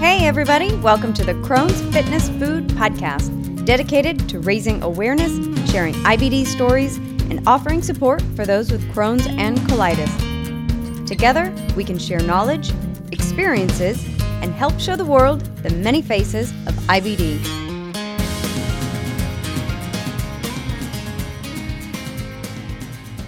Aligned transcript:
Hey, 0.00 0.26
everybody, 0.26 0.74
welcome 0.76 1.12
to 1.12 1.22
the 1.22 1.34
Crohn's 1.34 1.82
Fitness 1.94 2.30
Food 2.30 2.68
Podcast, 2.68 3.66
dedicated 3.66 4.30
to 4.30 4.40
raising 4.40 4.82
awareness, 4.82 5.30
sharing 5.70 5.92
IBD 5.92 6.46
stories, 6.46 6.96
and 7.28 7.46
offering 7.46 7.82
support 7.82 8.22
for 8.34 8.46
those 8.46 8.72
with 8.72 8.82
Crohn's 8.94 9.26
and 9.26 9.58
colitis. 9.68 11.06
Together, 11.06 11.54
we 11.76 11.84
can 11.84 11.98
share 11.98 12.18
knowledge, 12.22 12.72
experiences, 13.12 14.02
and 14.40 14.54
help 14.54 14.80
show 14.80 14.96
the 14.96 15.04
world 15.04 15.42
the 15.62 15.68
many 15.68 16.00
faces 16.00 16.50
of 16.66 16.72
IBD. 16.88 17.38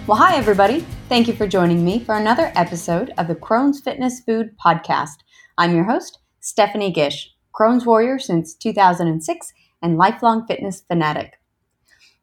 Well, 0.07 0.17
hi, 0.17 0.37
everybody. 0.37 0.79
Thank 1.07 1.27
you 1.27 1.35
for 1.35 1.45
joining 1.45 1.85
me 1.85 2.03
for 2.03 2.15
another 2.15 2.51
episode 2.55 3.13
of 3.19 3.27
the 3.27 3.35
Crohn's 3.35 3.79
Fitness 3.79 4.21
Food 4.21 4.55
Podcast. 4.57 5.17
I'm 5.59 5.75
your 5.75 5.83
host, 5.83 6.17
Stephanie 6.43 6.91
Gish, 6.91 7.33
Crohn's 7.57 7.85
warrior 7.85 8.19
since 8.19 8.53
2006 8.53 9.53
and 9.81 9.97
lifelong 9.97 10.45
fitness 10.45 10.83
fanatic. 10.85 11.39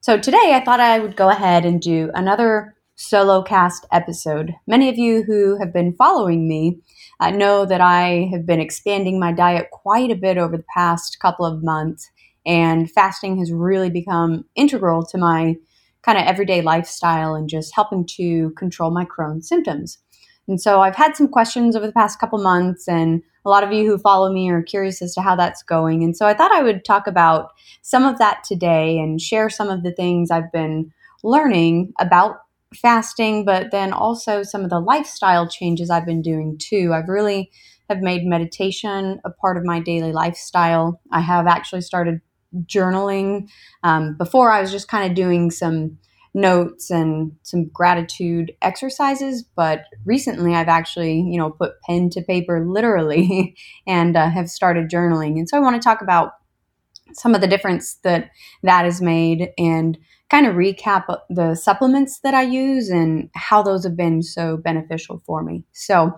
So 0.01 0.19
today 0.19 0.53
I 0.53 0.63
thought 0.63 0.79
I 0.79 0.99
would 0.99 1.17
go 1.17 1.31
ahead 1.31 1.65
and 1.65 1.81
do 1.81 2.11
another 2.13 2.77
solo 2.97 3.43
cast 3.43 3.87
episode. 3.91 4.55
Many 4.67 4.91
of 4.91 4.99
you 4.99 5.23
who 5.23 5.57
have 5.59 5.73
been 5.73 5.95
following 5.95 6.47
me 6.47 6.83
uh, 7.19 7.31
know 7.31 7.65
that 7.65 7.81
I 7.81 8.29
have 8.31 8.45
been 8.45 8.61
expanding 8.61 9.19
my 9.19 9.33
diet 9.33 9.71
quite 9.71 10.11
a 10.11 10.17
bit 10.17 10.37
over 10.37 10.59
the 10.59 10.65
past 10.75 11.19
couple 11.19 11.47
of 11.47 11.65
months, 11.65 12.11
and 12.45 12.91
fasting 12.91 13.39
has 13.39 13.51
really 13.51 13.89
become 13.89 14.45
integral 14.55 15.03
to 15.07 15.17
my 15.17 15.57
kind 16.03 16.19
of 16.19 16.25
everyday 16.27 16.61
lifestyle 16.61 17.35
and 17.35 17.49
just 17.49 17.75
helping 17.75 18.05
to 18.17 18.51
control 18.51 18.91
my 18.91 19.07
Crohn's 19.07 19.49
symptoms. 19.49 19.97
And 20.51 20.61
so 20.61 20.81
I've 20.81 20.97
had 20.97 21.17
some 21.17 21.29
questions 21.29 21.77
over 21.77 21.87
the 21.87 21.93
past 21.93 22.19
couple 22.19 22.43
months, 22.43 22.89
and 22.89 23.23
a 23.47 23.49
lot 23.49 23.65
of 23.65 23.73
you 23.73 23.87
who 23.87 23.97
follow 23.97 24.33
me 24.33 24.51
are 24.51 24.63
curious 24.63 25.01
as 25.01 25.15
to 25.15 25.23
how 25.23 25.37
that's 25.37 25.63
going. 25.63 26.03
And 26.03 26.17
so 26.17 26.27
I 26.27 26.35
thought 26.35 26.53
I 26.53 26.63
would 26.63 26.85
talk 26.85 27.07
about 27.07 27.53
some 27.83 28.05
of 28.05 28.19
that 28.19 28.45
today 28.45 28.99
and 28.99 29.21
share 29.21 29.49
some 29.49 29.71
of 29.71 29.85
the 29.85 29.93
things 29.93 30.31
I've 30.31 30.53
been 30.53 30.93
learning 31.23 31.93
about 32.01 32.41
fasting, 32.75 33.45
but 33.45 33.71
then 33.71 33.93
also 33.93 34.43
some 34.43 34.63
of 34.63 34.71
the 34.71 34.81
lifestyle 34.81 35.49
changes 35.49 35.89
I've 35.89 36.05
been 36.05 36.23
doing 36.23 36.59
too. 36.59 36.93
I've 36.93 37.09
really 37.09 37.51
have 37.89 38.01
made 38.01 38.25
meditation 38.25 39.21
a 39.25 39.31
part 39.31 39.57
of 39.57 39.65
my 39.65 39.81
daily 39.81 40.13
lifestyle. 40.13 41.01
I 41.13 41.21
have 41.21 41.47
actually 41.47 41.81
started 41.81 42.21
journaling. 42.65 43.49
Um, 43.83 44.17
before, 44.17 44.53
I 44.53 44.61
was 44.61 44.71
just 44.71 44.89
kind 44.89 45.09
of 45.09 45.17
doing 45.17 45.51
some 45.51 45.99
notes 46.35 46.91
and 46.91 47.33
some 47.43 47.65
gratitude 47.69 48.53
exercises 48.63 49.43
but 49.57 49.85
recently 50.05 50.55
i've 50.55 50.69
actually 50.69 51.21
you 51.21 51.37
know 51.37 51.51
put 51.51 51.81
pen 51.83 52.09
to 52.09 52.23
paper 52.23 52.65
literally 52.67 53.57
and 53.87 54.17
uh, 54.17 54.31
have 54.31 54.49
started 54.49 54.89
journaling. 54.89 55.39
And 55.39 55.49
so 55.49 55.57
i 55.57 55.61
want 55.61 55.81
to 55.81 55.85
talk 55.85 56.03
about 56.03 56.33
some 57.13 57.35
of 57.35 57.41
the 57.41 57.49
difference 57.49 57.95
that 58.05 58.31
that 58.63 58.85
has 58.85 59.03
made 59.03 59.51
and 59.59 59.99
kind 60.31 60.47
of 60.47 60.55
recap 60.55 61.07
the 61.29 61.57
supplements 61.57 62.21
that 62.21 62.35
i 62.35 62.43
use 62.43 62.89
and 62.89 63.29
how 63.35 63.63
those 63.63 63.83
have 63.83 63.97
been 63.97 64.23
so 64.23 64.57
beneficial 64.57 65.21
for 65.27 65.43
me. 65.43 65.65
So 65.73 66.13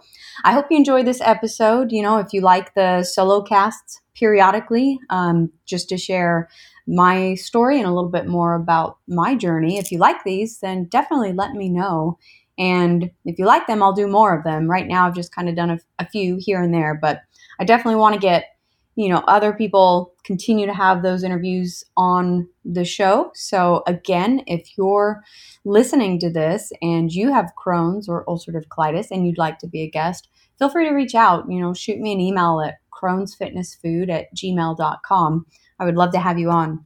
i 0.45 0.53
hope 0.53 0.67
you 0.71 0.77
enjoyed 0.77 1.07
this 1.07 1.23
episode. 1.23 1.93
You 1.93 2.03
know 2.03 2.19
if 2.19 2.33
you 2.33 2.43
like 2.43 2.75
the 2.75 3.03
solo 3.05 3.43
casts 3.43 4.01
periodically 4.15 4.99
um, 5.09 5.51
just 5.65 5.89
to 5.89 5.97
share 5.97 6.49
my 6.87 7.35
story 7.35 7.79
and 7.79 7.87
a 7.87 7.93
little 7.93 8.11
bit 8.11 8.27
more 8.27 8.55
about 8.55 8.99
my 9.07 9.35
journey. 9.35 9.79
If 9.79 9.93
you 9.93 9.99
like 9.99 10.25
these, 10.25 10.59
then 10.59 10.87
definitely 10.87 11.33
let 11.33 11.53
me 11.53 11.69
know. 11.69 12.19
And 12.59 13.11
if 13.25 13.39
you 13.39 13.47
like 13.47 13.67
them, 13.67 13.83
I'll 13.83 13.93
do 13.93 14.07
more 14.07 14.37
of 14.37 14.45
them. 14.45 14.71
Right 14.71 14.87
now, 14.87 15.07
I've 15.07 15.15
just 15.15 15.35
kind 15.35 15.49
of 15.49 15.57
done 15.57 15.71
a, 15.71 15.79
a 15.99 16.09
few 16.09 16.37
here 16.39 16.61
and 16.61 16.73
there, 16.73 16.99
but 17.01 17.23
I 17.59 17.65
definitely 17.65 17.97
want 17.97 18.15
to 18.15 18.21
get, 18.21 18.57
you 18.95 19.09
know, 19.09 19.25
other 19.27 19.53
people 19.53 20.13
continue 20.25 20.67
to 20.67 20.75
have 20.75 21.03
those 21.03 21.25
interviews 21.25 21.83
on 21.97 22.49
the 22.65 22.85
show. 22.85 23.31
So, 23.35 23.83
again, 23.87 24.43
if 24.47 24.77
you're 24.77 25.23
listening 25.65 26.19
to 26.21 26.31
this 26.31 26.73
and 26.83 27.11
you 27.11 27.33
have 27.33 27.53
Crohn's 27.57 28.09
or 28.09 28.25
ulcerative 28.27 28.67
colitis 28.67 29.11
and 29.11 29.27
you'd 29.27 29.39
like 29.39 29.59
to 29.61 29.67
be 29.67 29.83
a 29.83 29.91
guest, 29.91 30.29
feel 30.59 30.69
free 30.69 30.89
to 30.89 30.95
reach 30.95 31.15
out. 31.15 31.51
You 31.51 31.61
know, 31.61 31.73
shoot 31.73 31.99
me 31.99 32.13
an 32.13 32.21
email 32.21 32.61
at 32.61 32.79
crohnsfitnessfood 32.93 34.11
at 34.11 34.35
gmail.com. 34.37 35.47
I 35.83 35.85
would 35.85 35.97
love 35.97 36.13
to 36.13 36.21
have 36.21 36.39
you 36.39 36.49
on. 36.49 36.85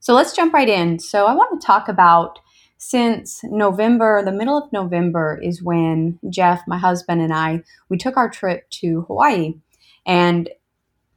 So 0.00 0.12
let's 0.12 0.34
jump 0.34 0.52
right 0.52 0.68
in. 0.68 0.98
So 0.98 1.26
I 1.26 1.34
want 1.34 1.60
to 1.60 1.64
talk 1.64 1.88
about 1.88 2.40
since 2.76 3.40
November, 3.44 4.24
the 4.24 4.32
middle 4.32 4.58
of 4.58 4.72
November 4.72 5.38
is 5.40 5.62
when 5.62 6.18
Jeff, 6.28 6.62
my 6.66 6.76
husband, 6.76 7.20
and 7.20 7.32
I 7.32 7.62
we 7.88 7.96
took 7.96 8.16
our 8.16 8.28
trip 8.28 8.68
to 8.80 9.02
Hawaii. 9.02 9.54
And 10.06 10.50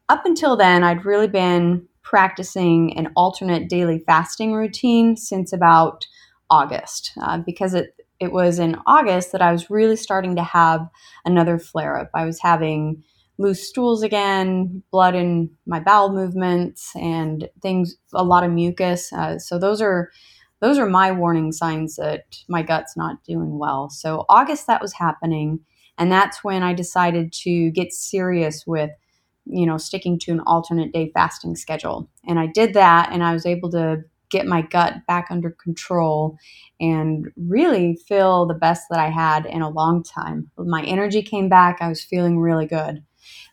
up 0.08 0.24
until 0.24 0.56
then, 0.56 0.84
I'd 0.84 1.04
really 1.06 1.28
been 1.28 1.88
practicing 2.04 2.96
an 2.96 3.12
alternate 3.16 3.68
daily 3.68 4.04
fasting 4.06 4.54
routine 4.54 5.18
since 5.18 5.52
about 5.52 6.06
August 6.52 7.12
uh, 7.20 7.40
because 7.40 7.74
it 7.74 7.96
it 8.20 8.32
was 8.32 8.60
in 8.60 8.78
August 8.86 9.32
that 9.32 9.42
I 9.42 9.52
was 9.52 9.72
really 9.72 9.96
starting 9.96 10.36
to 10.36 10.44
have 10.44 10.88
another 11.26 11.58
flare 11.58 11.98
up. 11.98 12.12
I 12.14 12.26
was 12.26 12.40
having 12.40 13.04
loose 13.42 13.68
stools 13.68 14.04
again, 14.04 14.84
blood 14.92 15.16
in 15.16 15.50
my 15.66 15.80
bowel 15.80 16.12
movements, 16.14 16.92
and 16.96 17.50
things, 17.62 17.96
a 18.14 18.24
lot 18.24 18.44
of 18.44 18.52
mucus. 18.52 19.12
Uh, 19.14 19.40
so 19.40 19.60
those 19.60 19.82
are 19.82 20.10
those 20.62 20.78
are 20.78 20.88
my 20.88 21.12
warning 21.12 21.52
signs 21.52 21.96
that 21.96 22.26
my 22.48 22.62
gut's 22.62 22.96
not 22.96 23.24
doing 23.24 23.58
well. 23.58 23.90
So 23.90 24.26
August 24.30 24.68
that 24.68 24.82
was 24.82 24.94
happening, 24.94 25.60
and 25.98 26.12
that's 26.12 26.44
when 26.44 26.64
I 26.64 26.74
decided 26.74 27.34
to 27.44 27.72
get 27.72 27.94
serious 27.94 28.66
with 28.68 28.92
you 29.46 29.66
know 29.66 29.78
sticking 29.78 30.20
to 30.20 30.32
an 30.32 30.40
alternate 30.42 30.94
day 30.94 31.12
fasting 31.14 31.56
schedule. 31.56 32.10
And 32.28 32.40
I 32.40 32.48
did 32.48 32.74
that, 32.74 33.10
and 33.12 33.24
I 33.24 33.34
was 33.34 33.46
able 33.46 33.72
to 33.72 34.04
get 34.30 34.46
my 34.46 34.62
gut 34.62 34.96
back 35.08 35.28
under 35.30 35.52
control 35.52 36.38
and 36.80 37.26
really 37.36 37.98
feel 38.08 38.46
the 38.46 38.54
best 38.54 38.84
that 38.90 39.00
I 39.00 39.10
had 39.10 39.46
in 39.46 39.62
a 39.62 39.70
long 39.70 40.04
time. 40.04 40.50
My 40.58 40.84
energy 40.84 41.22
came 41.22 41.50
back. 41.50 41.80
I 41.82 41.90
was 41.90 42.02
feeling 42.04 42.40
really 42.40 42.66
good. 42.66 43.04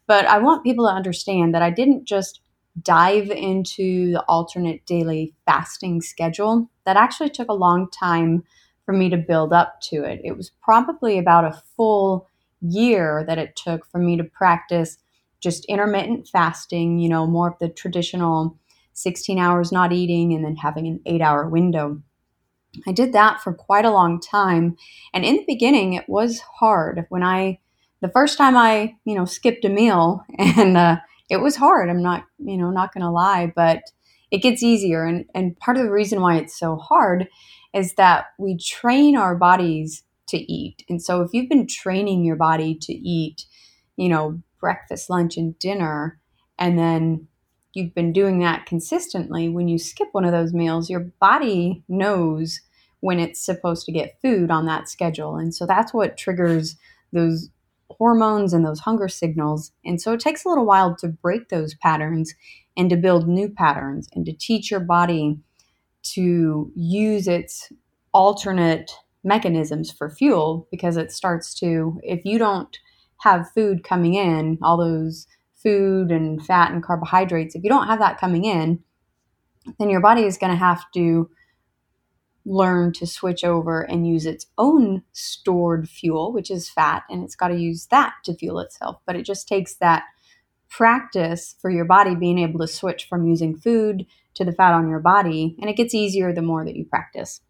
But 0.09 0.27
I 0.27 0.39
want 0.39 0.65
people 0.65 0.87
to 0.87 0.93
understand 0.93 1.55
that 1.55 1.63
I 1.63 1.71
didn't 1.71 2.07
just 2.07 2.41
dive 2.83 3.31
into 3.31 4.13
the 4.13 4.25
alternate 4.27 4.85
daily 4.87 5.35
fasting 5.47 6.01
schedule. 6.01 6.69
That 6.87 6.97
actually 6.97 7.31
took 7.31 7.49
a 7.49 7.55
long 7.55 7.89
time 7.91 8.43
for 8.85 8.93
me 8.95 9.11
to 9.11 9.17
build 9.17 9.53
up 9.53 9.81
to 9.83 10.03
it. 10.03 10.21
It 10.25 10.37
was 10.37 10.51
probably 10.63 11.19
about 11.19 11.45
a 11.45 11.63
full 11.77 12.27
year 12.61 13.25
that 13.29 13.39
it 13.39 13.55
took 13.55 13.87
for 13.87 13.99
me 13.99 14.17
to 14.17 14.25
practice 14.25 14.97
just 15.41 15.65
intermittent 15.67 16.27
fasting, 16.27 16.99
you 16.99 17.09
know, 17.09 17.27
more 17.27 17.49
of 17.49 17.59
the 17.61 17.69
traditional 17.69 18.59
16 18.95 19.39
hours 19.39 19.71
not 19.71 19.93
eating 19.93 20.33
and 20.33 20.45
then 20.45 20.57
having 20.57 20.87
an 20.87 21.01
eight 21.07 21.21
hour 21.21 21.49
window. 21.49 22.03
I 22.87 22.93
did 22.93 23.13
that 23.13 23.41
for 23.41 23.53
quite 23.53 23.85
a 23.85 23.91
long 23.91 24.21
time. 24.21 24.77
And 25.13 25.25
in 25.25 25.37
the 25.37 25.45
beginning, 25.47 25.93
it 25.95 26.09
was 26.09 26.41
hard. 26.41 27.07
When 27.09 27.23
I 27.23 27.61
the 28.01 28.09
first 28.09 28.39
time 28.39 28.57
I, 28.57 28.97
you 29.05 29.15
know, 29.15 29.25
skipped 29.25 29.65
a 29.65 29.69
meal 29.69 30.25
and 30.39 30.77
uh, 30.77 30.97
it 31.31 31.39
was 31.39 31.57
hard. 31.57 31.91
I'm 31.91 32.03
not, 32.03 32.25
you 32.39 32.57
know, 32.57 32.71
not 32.71 32.93
going 32.93 33.03
to 33.03 33.11
lie, 33.11 33.53
but 33.55 33.83
it 34.31 34.39
gets 34.39 34.63
easier. 34.63 35.05
And, 35.05 35.25
and 35.35 35.59
part 35.59 35.77
of 35.77 35.85
the 35.85 35.93
reason 35.93 36.21
why 36.21 36.37
it's 36.37 36.59
so 36.59 36.77
hard 36.77 37.29
is 37.75 37.95
that 37.95 38.27
we 38.39 38.59
train 38.59 39.17
our 39.17 39.35
bodies 39.35 40.03
to 40.29 40.39
eat. 40.53 40.85
And 40.89 41.03
so 41.03 41.23
if 41.23 41.31
you've 41.33 41.49
been 41.49 41.67
training 41.67 42.25
your 42.25 42.37
body 42.37 42.75
to 42.83 42.93
eat, 42.93 43.45
you 43.97 44.09
know, 44.09 44.41
breakfast, 44.61 45.09
lunch, 45.09 45.37
and 45.37 45.59
dinner, 45.59 46.21
and 46.59 46.79
then 46.79 47.29
you've 47.73 47.95
been 47.95 48.13
doing 48.13 48.41
that 48.41 48.67
consistently, 48.67 49.49
when 49.49 49.69
you 49.69 49.79
skip 49.79 50.09
one 50.13 50.25
of 50.25 50.33
those 50.33 50.53
meals, 50.53 50.91
your 50.91 51.11
body 51.21 51.83
knows 51.89 52.61
when 53.01 53.21
it's 53.21 53.45
supposed 53.45 53.87
to 53.87 53.93
get 53.93 54.19
food 54.21 54.51
on 54.51 54.67
that 54.67 54.89
schedule. 54.89 55.37
And 55.37 55.55
so 55.55 55.67
that's 55.67 55.95
what 55.95 56.17
triggers 56.17 56.77
those 57.13 57.49
hormones 57.91 58.53
and 58.53 58.65
those 58.65 58.81
hunger 58.81 59.09
signals. 59.09 59.73
And 59.85 60.01
so 60.01 60.13
it 60.13 60.21
takes 60.21 60.45
a 60.45 60.49
little 60.49 60.67
while 60.67 60.97
to 60.97 61.09
break 61.09 61.49
those 61.49 61.75
patterns 61.75 62.35
and 62.77 62.91
to 62.91 62.97
build 62.97 63.29
new 63.29 63.49
patterns 63.49 64.09
and 64.15 64.25
to 64.27 64.33
teach 64.33 64.71
your 64.71 64.81
body 64.81 65.39
to 66.15 66.71
use 66.75 67.27
its 67.27 67.73
alternate 68.13 68.91
mechanisms 69.25 69.91
for 69.91 70.11
fuel 70.11 70.69
because 70.71 70.97
it 70.97 71.13
starts 71.13 71.55
to, 71.55 72.01
if 72.03 72.25
you 72.25 72.39
don't 72.39 72.79
have 73.21 73.51
food 73.53 73.83
coming 73.83 74.15
in, 74.15 74.59
all 74.63 74.77
those 74.77 75.27
food 75.63 76.13
and 76.13 76.45
fat 76.45 76.71
and 76.71 76.85
carbohydrates, 76.85 77.55
if 77.55 77.65
you 77.65 77.69
don't 77.69 77.89
have 77.89 77.99
that 77.99 78.21
coming 78.21 78.45
in, 78.45 78.79
then 79.79 79.91
your 79.91 80.01
body 80.01 80.23
is 80.23 80.39
going 80.39 80.53
to 80.53 80.57
have 80.57 80.85
to 80.95 81.29
learn 82.49 82.93
to 82.95 83.07
switch 83.07 83.45
over 83.45 83.83
and 83.83 84.07
use 84.07 84.25
its 84.25 84.47
own 84.57 85.03
stored 85.13 85.89
fuel, 85.89 86.33
which 86.33 86.51
is 86.51 86.71
fat, 86.71 87.03
and 87.11 87.23
it's 87.23 87.37
got 87.37 87.49
to 87.49 87.57
use 87.57 87.87
that 87.87 88.15
to 88.25 88.35
fuel 88.35 88.59
itself. 88.61 89.01
But 89.07 89.17
it 89.17 89.25
just 89.25 89.47
takes 89.47 89.75
that 89.75 90.05
practice 90.71 91.55
for 91.61 91.71
your 91.71 91.85
body 91.85 92.15
being 92.15 92.39
able 92.39 92.61
to 92.61 92.67
switch 92.67 93.07
from 93.07 93.27
using 93.27 93.57
food 93.57 94.07
to 94.35 94.45
the 94.45 94.53
fat 94.53 94.73
on 94.73 94.89
your 94.89 95.01
body, 95.01 95.57
and 95.61 95.69
it 95.69 95.77
gets 95.77 95.95
easier 95.95 96.33
the 96.33 96.43
more 96.43 96.65
that 96.65 96.77
you 96.77 96.85
practice. 96.85 97.41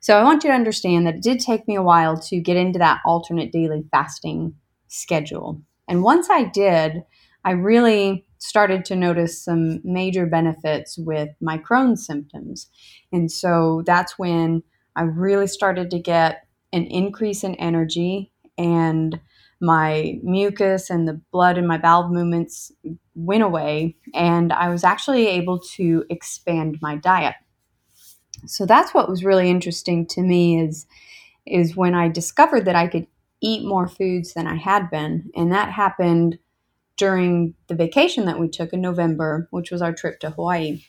So 0.00 0.18
I 0.18 0.24
want 0.24 0.44
you 0.44 0.50
to 0.50 0.56
understand 0.56 1.06
that 1.06 1.16
it 1.16 1.22
did 1.22 1.40
take 1.40 1.68
me 1.68 1.74
a 1.74 1.82
while 1.82 2.18
to 2.22 2.40
get 2.40 2.56
into 2.56 2.78
that 2.78 3.00
alternate 3.04 3.52
daily 3.52 3.84
fasting 3.90 4.54
schedule. 4.88 5.60
And 5.88 6.02
once 6.02 6.28
I 6.30 6.44
did, 6.44 7.04
I 7.44 7.52
really 7.52 8.26
started 8.40 8.84
to 8.86 8.96
notice 8.96 9.42
some 9.42 9.80
major 9.84 10.26
benefits 10.26 10.98
with 10.98 11.28
my 11.40 11.58
Crohn's 11.58 12.04
symptoms. 12.04 12.68
And 13.12 13.30
so 13.30 13.82
that's 13.86 14.18
when 14.18 14.62
I 14.96 15.02
really 15.02 15.46
started 15.46 15.90
to 15.90 15.98
get 15.98 16.46
an 16.72 16.84
increase 16.86 17.44
in 17.44 17.54
energy 17.56 18.32
and 18.58 19.20
my 19.60 20.18
mucus 20.22 20.88
and 20.90 21.06
the 21.06 21.20
blood 21.32 21.58
in 21.58 21.66
my 21.66 21.76
bowel 21.76 22.08
movements 22.08 22.72
went 23.14 23.42
away 23.42 23.96
and 24.14 24.52
I 24.52 24.70
was 24.70 24.84
actually 24.84 25.26
able 25.26 25.58
to 25.76 26.04
expand 26.08 26.78
my 26.80 26.96
diet. 26.96 27.34
So 28.46 28.64
that's 28.64 28.94
what 28.94 29.08
was 29.08 29.24
really 29.24 29.50
interesting 29.50 30.06
to 30.08 30.22
me 30.22 30.60
is 30.60 30.86
is 31.46 31.76
when 31.76 31.94
I 31.94 32.08
discovered 32.08 32.66
that 32.66 32.76
I 32.76 32.86
could 32.86 33.06
eat 33.40 33.64
more 33.64 33.88
foods 33.88 34.34
than 34.34 34.46
I 34.46 34.56
had 34.56 34.90
been 34.90 35.30
and 35.34 35.52
that 35.52 35.70
happened 35.70 36.38
during 37.00 37.54
the 37.68 37.76
vacation 37.76 38.26
that 38.26 38.40
we 38.40 38.48
took 38.48 38.74
in 38.74 38.82
November, 38.82 39.48
which 39.52 39.72
was 39.72 39.82
our 39.82 39.94
trip 39.94 40.20
to 40.20 40.30
Hawaii. 40.30 40.82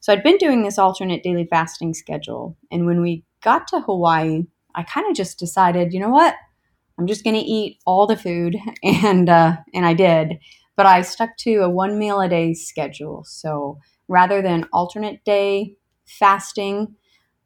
So 0.00 0.12
I'd 0.12 0.22
been 0.22 0.38
doing 0.38 0.62
this 0.62 0.78
alternate 0.78 1.22
daily 1.22 1.46
fasting 1.46 1.94
schedule 1.94 2.56
and 2.70 2.86
when 2.86 3.02
we 3.02 3.24
got 3.42 3.68
to 3.68 3.80
Hawaii, 3.80 4.44
I 4.74 4.84
kind 4.84 5.08
of 5.10 5.16
just 5.16 5.38
decided, 5.38 5.92
you 5.94 6.00
know 6.00 6.10
what? 6.10 6.34
I'm 6.98 7.06
just 7.06 7.24
going 7.24 7.36
to 7.36 7.42
eat 7.42 7.78
all 7.86 8.06
the 8.06 8.16
food, 8.16 8.56
and 8.84 9.28
uh, 9.28 9.56
and 9.74 9.86
I 9.86 9.94
did. 9.94 10.38
But 10.76 10.86
I 10.86 11.02
stuck 11.02 11.36
to 11.38 11.56
a 11.58 11.68
one 11.70 11.98
meal 11.98 12.20
a 12.20 12.28
day 12.28 12.54
schedule. 12.54 13.24
So 13.26 13.78
rather 14.08 14.42
than 14.42 14.68
alternate 14.72 15.24
day 15.24 15.76
fasting, 16.06 16.94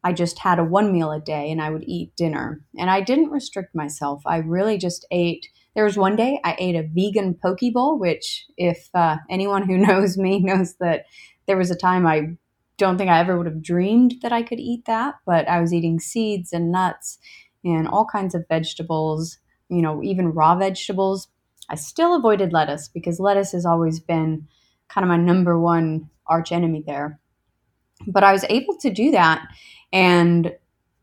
I 0.03 0.13
just 0.13 0.39
had 0.39 0.59
a 0.59 0.63
one 0.63 0.91
meal 0.91 1.11
a 1.11 1.19
day, 1.19 1.51
and 1.51 1.61
I 1.61 1.69
would 1.69 1.83
eat 1.87 2.15
dinner. 2.15 2.61
And 2.77 2.89
I 2.89 3.01
didn't 3.01 3.31
restrict 3.31 3.75
myself. 3.75 4.21
I 4.25 4.37
really 4.37 4.77
just 4.77 5.05
ate. 5.11 5.47
There 5.75 5.83
was 5.83 5.97
one 5.97 6.15
day 6.15 6.39
I 6.43 6.55
ate 6.57 6.75
a 6.75 6.83
vegan 6.83 7.35
poke 7.35 7.59
bowl, 7.73 7.99
which, 7.99 8.45
if 8.57 8.89
uh, 8.93 9.17
anyone 9.29 9.63
who 9.67 9.77
knows 9.87 10.17
me 10.17 10.39
knows 10.39 10.75
that 10.79 11.05
there 11.47 11.57
was 11.57 11.71
a 11.71 11.75
time 11.75 12.07
I 12.07 12.37
don't 12.77 12.97
think 12.97 13.09
I 13.09 13.19
ever 13.19 13.37
would 13.37 13.45
have 13.45 13.61
dreamed 13.61 14.15
that 14.21 14.33
I 14.33 14.43
could 14.43 14.59
eat 14.59 14.85
that, 14.85 15.15
but 15.25 15.47
I 15.47 15.61
was 15.61 15.73
eating 15.73 15.99
seeds 15.99 16.51
and 16.51 16.71
nuts 16.71 17.19
and 17.63 17.87
all 17.87 18.05
kinds 18.05 18.35
of 18.35 18.47
vegetables 18.49 19.37
you 19.69 19.81
know, 19.81 20.03
even 20.03 20.33
raw 20.33 20.55
vegetables. 20.55 21.27
I 21.69 21.75
still 21.75 22.15
avoided 22.15 22.53
lettuce 22.53 22.87
because 22.87 23.19
lettuce 23.19 23.51
has 23.53 23.65
always 23.65 23.99
been 23.99 24.47
kind 24.89 25.03
of 25.03 25.09
my 25.09 25.17
number 25.17 25.59
one 25.59 26.09
arch 26.27 26.51
enemy 26.51 26.83
there. 26.85 27.19
But 28.07 28.23
I 28.23 28.33
was 28.33 28.45
able 28.49 28.77
to 28.79 28.91
do 28.91 29.11
that 29.11 29.47
and 29.91 30.53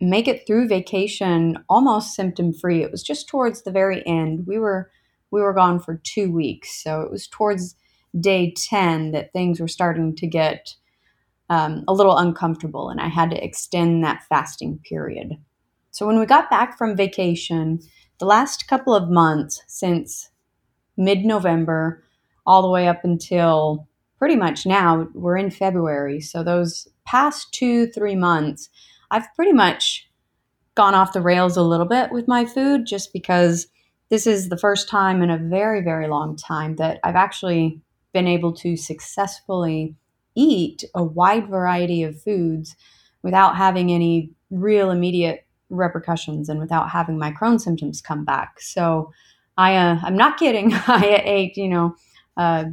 make 0.03 0.27
it 0.27 0.47
through 0.47 0.69
vacation 0.69 1.57
almost 1.69 2.15
symptom 2.15 2.53
free. 2.53 2.83
It 2.83 2.91
was 2.91 3.03
just 3.03 3.29
towards 3.29 3.63
the 3.63 3.71
very 3.71 4.07
end. 4.07 4.47
We 4.47 4.59
were 4.59 4.91
we 5.31 5.41
were 5.41 5.55
gone 5.55 5.81
for 5.81 5.99
2 6.05 6.31
weeks. 6.31 6.83
So 6.83 7.01
it 7.01 7.11
was 7.11 7.27
towards 7.27 7.75
day 8.21 8.53
10 8.55 9.13
that 9.13 9.33
things 9.33 9.61
were 9.61 9.69
starting 9.69 10.15
to 10.17 10.27
get 10.27 10.75
um, 11.49 11.85
a 11.89 11.95
little 11.95 12.19
uncomfortable 12.19 12.91
and 12.91 13.01
I 13.01 13.09
had 13.09 13.31
to 13.31 13.43
extend 13.43 14.05
that 14.05 14.25
fasting 14.29 14.79
period. 14.85 15.37
So 15.91 16.07
when 16.07 16.19
we 16.19 16.27
got 16.27 16.51
back 16.51 16.77
from 16.77 16.97
vacation, 16.97 17.81
the 18.19 18.27
last 18.27 18.69
couple 18.69 18.95
of 18.95 19.09
months 19.09 19.63
since 19.67 20.31
mid 20.97 21.25
November 21.25 22.03
all 22.45 22.63
the 22.63 22.71
way 22.71 22.89
up 22.89 23.05
until 23.05 23.89
pretty 24.19 24.37
much 24.37 24.67
now, 24.67 25.09
we're 25.15 25.37
in 25.37 25.51
February. 25.51 26.21
So 26.21 26.43
those 26.43 26.89
past 27.05 27.53
two, 27.53 27.89
three 27.89 28.15
months, 28.15 28.69
I've 29.12 29.32
pretty 29.37 29.53
much 29.53 30.09
gone 30.75 30.94
off 30.94 31.12
the 31.12 31.20
rails 31.20 31.56
a 31.56 31.62
little 31.62 31.87
bit 31.87 32.11
with 32.11 32.26
my 32.26 32.47
food 32.47 32.87
just 32.87 33.12
because 33.12 33.69
this 34.09 34.26
is 34.26 34.49
the 34.49 34.56
first 34.56 34.88
time 34.88 35.23
in 35.23 35.31
a 35.31 35.38
very, 35.38 35.82
very 35.82 36.09
long 36.09 36.35
time 36.35 36.76
that 36.76 36.99
I've 37.05 37.14
actually 37.14 37.81
been 38.12 38.26
able 38.26 38.53
to 38.55 38.76
successfully 38.76 39.94
eat 40.35 40.82
a 40.94 41.05
wide 41.05 41.49
variety 41.49 42.03
of 42.03 42.20
foods 42.20 42.75
without 43.23 43.56
having 43.56 43.93
any 43.93 44.31
real 44.50 44.91
immediate 44.91 45.47
repercussions 45.69 46.49
and 46.49 46.58
without 46.58 46.91
having 46.91 47.19
my 47.19 47.32
Crohn's 47.32 47.65
symptoms 47.65 48.00
come 48.00 48.25
back. 48.25 48.61
So 48.61 49.12
I, 49.58 49.76
uh, 49.76 49.99
I'm 50.03 50.17
not 50.17 50.38
kidding. 50.38 50.73
I 50.87 51.23
ate, 51.25 51.56
you 51.56 51.69
know, 51.69 51.97
uh, 52.37 52.65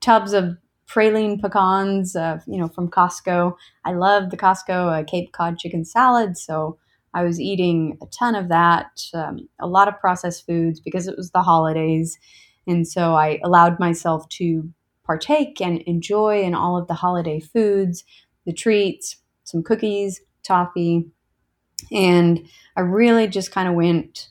tubs 0.00 0.32
of 0.32 0.56
praline 0.86 1.40
pecans, 1.40 2.16
uh, 2.16 2.40
you 2.46 2.58
know, 2.58 2.68
from 2.68 2.88
Costco. 2.88 3.54
I 3.84 3.92
love 3.92 4.30
the 4.30 4.36
Costco 4.36 5.00
uh, 5.00 5.04
Cape 5.04 5.32
Cod 5.32 5.58
chicken 5.58 5.84
salad. 5.84 6.36
So 6.36 6.78
I 7.14 7.22
was 7.22 7.40
eating 7.40 7.96
a 8.02 8.06
ton 8.06 8.34
of 8.34 8.48
that, 8.48 9.02
um, 9.14 9.48
a 9.60 9.66
lot 9.66 9.88
of 9.88 9.98
processed 10.00 10.46
foods 10.46 10.80
because 10.80 11.06
it 11.06 11.16
was 11.16 11.30
the 11.30 11.42
holidays. 11.42 12.18
And 12.66 12.86
so 12.86 13.14
I 13.14 13.40
allowed 13.44 13.78
myself 13.78 14.28
to 14.30 14.68
partake 15.04 15.60
and 15.60 15.80
enjoy 15.82 16.42
in 16.42 16.54
all 16.54 16.76
of 16.76 16.88
the 16.88 16.94
holiday 16.94 17.40
foods, 17.40 18.04
the 18.46 18.52
treats, 18.52 19.16
some 19.44 19.62
cookies, 19.62 20.20
toffee, 20.42 21.06
and 21.92 22.46
I 22.76 22.80
really 22.80 23.26
just 23.26 23.52
kind 23.52 23.68
of 23.68 23.74
went 23.74 24.28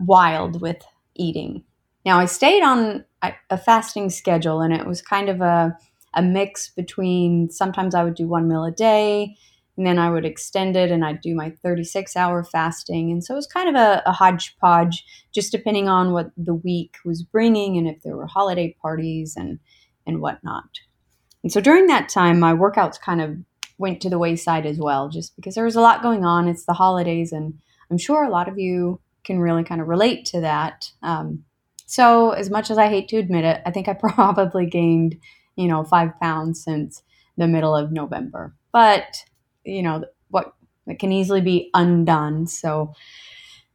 wild 0.00 0.60
with 0.60 0.78
eating. 1.14 1.64
Now, 2.04 2.18
I 2.18 2.26
stayed 2.26 2.62
on 2.62 3.04
a 3.50 3.58
fasting 3.58 4.10
schedule, 4.10 4.60
and 4.60 4.72
it 4.72 4.86
was 4.86 5.02
kind 5.02 5.28
of 5.28 5.40
a, 5.40 5.76
a 6.14 6.22
mix 6.22 6.70
between 6.70 7.50
sometimes 7.50 7.94
I 7.94 8.04
would 8.04 8.14
do 8.14 8.26
one 8.26 8.48
meal 8.48 8.64
a 8.64 8.70
day, 8.70 9.36
and 9.76 9.86
then 9.86 9.98
I 9.98 10.10
would 10.10 10.24
extend 10.24 10.76
it 10.76 10.90
and 10.90 11.04
I'd 11.04 11.20
do 11.20 11.36
my 11.36 11.50
36 11.62 12.16
hour 12.16 12.42
fasting. 12.42 13.12
And 13.12 13.22
so 13.22 13.34
it 13.34 13.36
was 13.36 13.46
kind 13.46 13.68
of 13.68 13.76
a, 13.76 14.02
a 14.06 14.12
hodgepodge, 14.12 15.04
just 15.32 15.52
depending 15.52 15.88
on 15.88 16.12
what 16.12 16.30
the 16.36 16.54
week 16.54 16.96
was 17.04 17.22
bringing 17.22 17.76
and 17.76 17.86
if 17.86 18.02
there 18.02 18.16
were 18.16 18.26
holiday 18.26 18.76
parties 18.82 19.36
and, 19.36 19.60
and 20.04 20.20
whatnot. 20.20 20.80
And 21.44 21.52
so 21.52 21.60
during 21.60 21.86
that 21.86 22.08
time, 22.08 22.40
my 22.40 22.52
workouts 22.52 23.00
kind 23.00 23.20
of 23.20 23.36
went 23.78 24.00
to 24.02 24.10
the 24.10 24.18
wayside 24.18 24.66
as 24.66 24.78
well, 24.78 25.08
just 25.08 25.34
because 25.36 25.54
there 25.54 25.64
was 25.64 25.76
a 25.76 25.80
lot 25.80 26.02
going 26.02 26.24
on. 26.24 26.48
It's 26.48 26.64
the 26.64 26.72
holidays, 26.72 27.32
and 27.32 27.58
I'm 27.90 27.98
sure 27.98 28.24
a 28.24 28.28
lot 28.28 28.48
of 28.48 28.58
you 28.58 29.00
can 29.24 29.38
really 29.38 29.64
kind 29.64 29.80
of 29.80 29.88
relate 29.88 30.26
to 30.26 30.40
that. 30.40 30.90
Um, 31.02 31.44
so, 31.86 32.30
as 32.30 32.50
much 32.50 32.70
as 32.70 32.78
I 32.78 32.88
hate 32.88 33.08
to 33.08 33.16
admit 33.16 33.44
it, 33.44 33.62
I 33.64 33.70
think 33.70 33.88
I 33.88 33.92
probably 33.98 34.66
gained, 34.66 35.16
you 35.58 35.66
know, 35.66 35.82
five 35.82 36.18
pounds 36.20 36.62
since 36.62 37.02
the 37.36 37.48
middle 37.48 37.74
of 37.74 37.90
November. 37.90 38.54
But, 38.72 39.24
you 39.64 39.82
know, 39.82 40.04
what 40.28 40.54
it 40.86 41.00
can 41.00 41.10
easily 41.10 41.40
be 41.40 41.68
undone. 41.74 42.46
So, 42.46 42.94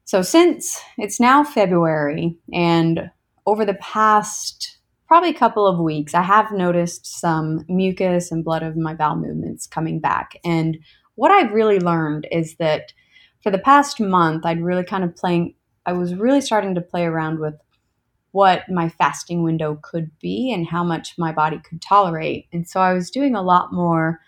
so 0.06 0.22
since 0.22 0.82
it's 0.98 1.20
now 1.20 1.44
February 1.44 2.38
and 2.54 3.12
over 3.46 3.66
the 3.66 3.76
past 3.76 4.78
probably 5.08 5.30
a 5.30 5.34
couple 5.34 5.68
of 5.68 5.78
weeks, 5.78 6.16
I 6.16 6.22
have 6.22 6.54
noticed 6.54 7.06
some 7.06 7.66
mucus 7.68 8.32
and 8.32 8.46
blood 8.46 8.64
of 8.64 8.78
my 8.78 8.94
bowel 8.94 9.18
movements 9.18 9.68
coming 9.68 10.00
back. 10.00 10.38
And 10.46 10.78
what 11.16 11.32
I've 11.32 11.52
really 11.52 11.80
learned 11.80 12.28
is 12.32 12.56
that 12.56 12.94
for 13.44 13.52
the 13.52 13.60
past 13.60 14.00
month, 14.00 14.46
I'd 14.46 14.64
really 14.64 14.86
kind 14.86 15.04
of 15.04 15.16
playing, 15.16 15.56
I 15.86 15.92
was 15.92 16.16
really 16.16 16.42
starting 16.42 16.76
to 16.76 16.82
play 16.82 17.04
around 17.04 17.40
with 17.40 17.56
what 18.34 18.68
my 18.68 18.90
fasting 18.90 19.44
window 19.44 19.80
could 19.82 20.12
be 20.20 20.52
and 20.52 20.68
how 20.68 20.84
much 20.84 21.14
my 21.18 21.32
body 21.32 21.60
could 21.60 21.82
tolerate. 21.82 22.48
And 22.52 22.68
so 22.68 22.82
I 22.82 22.94
was 22.94 23.12
doing 23.12 23.36
a 23.36 23.44
lot 23.44 23.72
more 23.72 24.20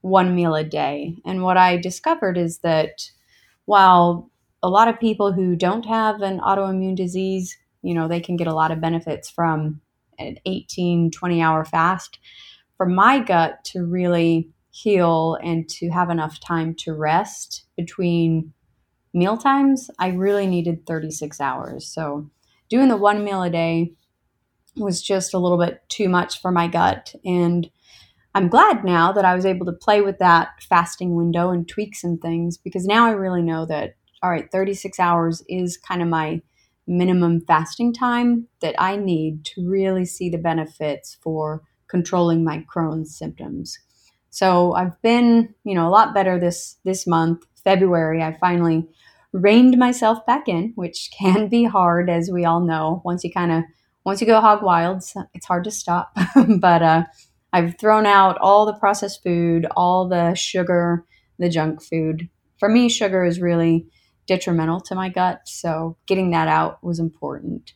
one 0.00 0.34
meal 0.34 0.56
a 0.56 0.64
day. 0.64 1.16
And 1.24 1.42
what 1.42 1.56
I 1.56 1.76
discovered 1.76 2.36
is 2.36 2.58
that 2.58 3.10
while 3.64 4.30
a 4.62 4.68
lot 4.68 4.88
of 4.88 4.98
people 4.98 5.32
who 5.32 5.54
don't 5.54 5.86
have 5.86 6.20
an 6.20 6.40
autoimmune 6.40 6.96
disease, 6.96 7.56
you 7.82 7.94
know, 7.94 8.08
they 8.08 8.20
can 8.20 8.36
get 8.36 8.48
a 8.48 8.54
lot 8.54 8.72
of 8.72 8.80
benefits 8.80 9.30
from 9.30 9.80
an 10.18 10.36
18, 10.46 11.12
20 11.12 11.40
hour 11.40 11.64
fast 11.64 12.18
for 12.76 12.86
my 12.86 13.20
gut 13.20 13.64
to 13.66 13.84
really 13.84 14.50
heal 14.70 15.38
and 15.44 15.68
to 15.68 15.90
have 15.90 16.10
enough 16.10 16.40
time 16.40 16.74
to 16.74 16.92
rest 16.92 17.66
between 17.76 18.52
meal 19.12 19.36
times, 19.36 19.90
I 20.00 20.08
really 20.08 20.48
needed 20.48 20.86
36 20.86 21.40
hours. 21.40 21.86
So 21.86 22.28
doing 22.74 22.88
the 22.88 22.96
one 22.96 23.22
meal 23.22 23.40
a 23.40 23.48
day 23.48 23.92
was 24.76 25.00
just 25.00 25.32
a 25.32 25.38
little 25.38 25.58
bit 25.58 25.80
too 25.88 26.08
much 26.08 26.40
for 26.40 26.50
my 26.50 26.66
gut. 26.66 27.14
And 27.24 27.70
I'm 28.34 28.48
glad 28.48 28.84
now 28.84 29.12
that 29.12 29.24
I 29.24 29.36
was 29.36 29.46
able 29.46 29.64
to 29.66 29.72
play 29.72 30.00
with 30.00 30.18
that 30.18 30.48
fasting 30.68 31.14
window 31.14 31.50
and 31.50 31.68
tweak 31.68 31.94
some 31.94 32.18
things 32.18 32.58
because 32.58 32.84
now 32.84 33.06
I 33.06 33.12
really 33.12 33.42
know 33.42 33.64
that, 33.66 33.94
all 34.24 34.30
right, 34.30 34.50
36 34.50 34.98
hours 34.98 35.40
is 35.48 35.76
kind 35.76 36.02
of 36.02 36.08
my 36.08 36.42
minimum 36.88 37.42
fasting 37.46 37.94
time 37.94 38.48
that 38.60 38.74
I 38.76 38.96
need 38.96 39.44
to 39.44 39.68
really 39.68 40.04
see 40.04 40.28
the 40.28 40.36
benefits 40.36 41.16
for 41.22 41.62
controlling 41.86 42.42
my 42.42 42.66
Crohn's 42.74 43.16
symptoms. 43.16 43.78
So 44.30 44.72
I've 44.72 45.00
been, 45.00 45.54
you 45.62 45.76
know, 45.76 45.86
a 45.86 45.90
lot 45.90 46.12
better 46.12 46.40
this 46.40 46.76
this 46.84 47.06
month. 47.06 47.44
February, 47.62 48.20
I 48.20 48.36
finally 48.40 48.88
reined 49.34 49.76
myself 49.76 50.24
back 50.24 50.48
in, 50.48 50.72
which 50.76 51.10
can 51.18 51.48
be 51.48 51.64
hard, 51.64 52.08
as 52.08 52.30
we 52.30 52.46
all 52.46 52.60
know. 52.60 53.02
Once 53.04 53.22
you 53.24 53.30
kind 53.30 53.52
of 53.52 53.64
once 54.06 54.20
you 54.20 54.26
go 54.26 54.40
hog 54.40 54.62
wild, 54.62 55.02
it's 55.32 55.46
hard 55.46 55.64
to 55.64 55.70
stop. 55.70 56.14
but 56.58 56.82
uh, 56.82 57.04
I've 57.54 57.78
thrown 57.78 58.04
out 58.04 58.36
all 58.38 58.66
the 58.66 58.74
processed 58.74 59.22
food, 59.22 59.66
all 59.76 60.06
the 60.06 60.34
sugar, 60.34 61.06
the 61.38 61.48
junk 61.48 61.82
food. 61.82 62.28
For 62.58 62.68
me, 62.68 62.90
sugar 62.90 63.24
is 63.24 63.40
really 63.40 63.86
detrimental 64.26 64.80
to 64.82 64.94
my 64.94 65.08
gut. 65.08 65.40
So 65.46 65.96
getting 66.06 66.32
that 66.32 66.48
out 66.48 66.84
was 66.84 66.98
important. 66.98 67.72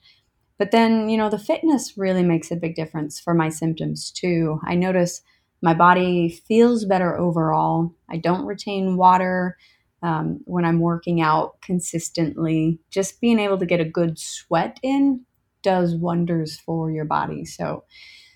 But 0.58 0.70
then, 0.70 1.08
you 1.08 1.16
know, 1.16 1.30
the 1.30 1.38
fitness 1.38 1.96
really 1.96 2.22
makes 2.22 2.50
a 2.50 2.56
big 2.56 2.74
difference 2.74 3.18
for 3.18 3.32
my 3.32 3.48
symptoms 3.48 4.10
too. 4.10 4.60
I 4.66 4.74
notice 4.74 5.22
my 5.62 5.72
body 5.72 6.28
feels 6.46 6.84
better 6.84 7.18
overall. 7.18 7.94
I 8.10 8.18
don't 8.18 8.44
retain 8.44 8.98
water 8.98 9.56
um, 10.02 10.40
when 10.44 10.64
I'm 10.64 10.80
working 10.80 11.20
out 11.20 11.60
consistently. 11.60 12.78
Just 12.90 13.20
being 13.20 13.38
able 13.38 13.58
to 13.58 13.66
get 13.66 13.80
a 13.80 13.84
good 13.84 14.18
sweat 14.18 14.78
in 14.82 15.24
does 15.62 15.94
wonders 15.94 16.58
for 16.58 16.90
your 16.90 17.04
body. 17.04 17.44
So, 17.44 17.84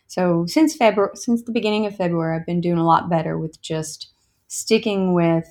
so 0.06 0.44
since 0.46 0.76
February, 0.76 1.12
since 1.14 1.42
the 1.42 1.52
beginning 1.52 1.86
of 1.86 1.96
February, 1.96 2.36
I've 2.36 2.46
been 2.46 2.60
doing 2.60 2.78
a 2.78 2.86
lot 2.86 3.08
better 3.08 3.38
with 3.38 3.60
just 3.62 4.12
sticking 4.48 5.14
with 5.14 5.46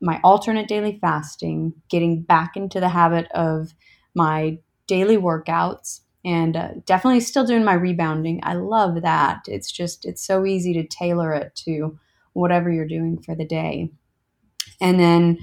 my 0.00 0.20
alternate 0.22 0.68
daily 0.68 0.98
fasting, 1.00 1.72
getting 1.88 2.22
back 2.22 2.56
into 2.56 2.80
the 2.80 2.88
habit 2.90 3.26
of 3.32 3.72
my 4.14 4.58
daily 4.86 5.16
workouts, 5.16 6.00
and 6.24 6.56
uh, 6.56 6.68
definitely 6.84 7.20
still 7.20 7.44
doing 7.46 7.64
my 7.64 7.74
rebounding. 7.74 8.40
I 8.42 8.54
love 8.54 9.02
that. 9.02 9.44
It's 9.46 9.70
just, 9.70 10.04
it's 10.04 10.24
so 10.26 10.44
easy 10.44 10.74
to 10.74 10.86
tailor 10.86 11.32
it 11.32 11.54
to 11.64 11.98
whatever 12.32 12.70
you're 12.70 12.86
doing 12.86 13.22
for 13.22 13.34
the 13.34 13.46
day. 13.46 13.90
And 14.80 14.98
then 14.98 15.38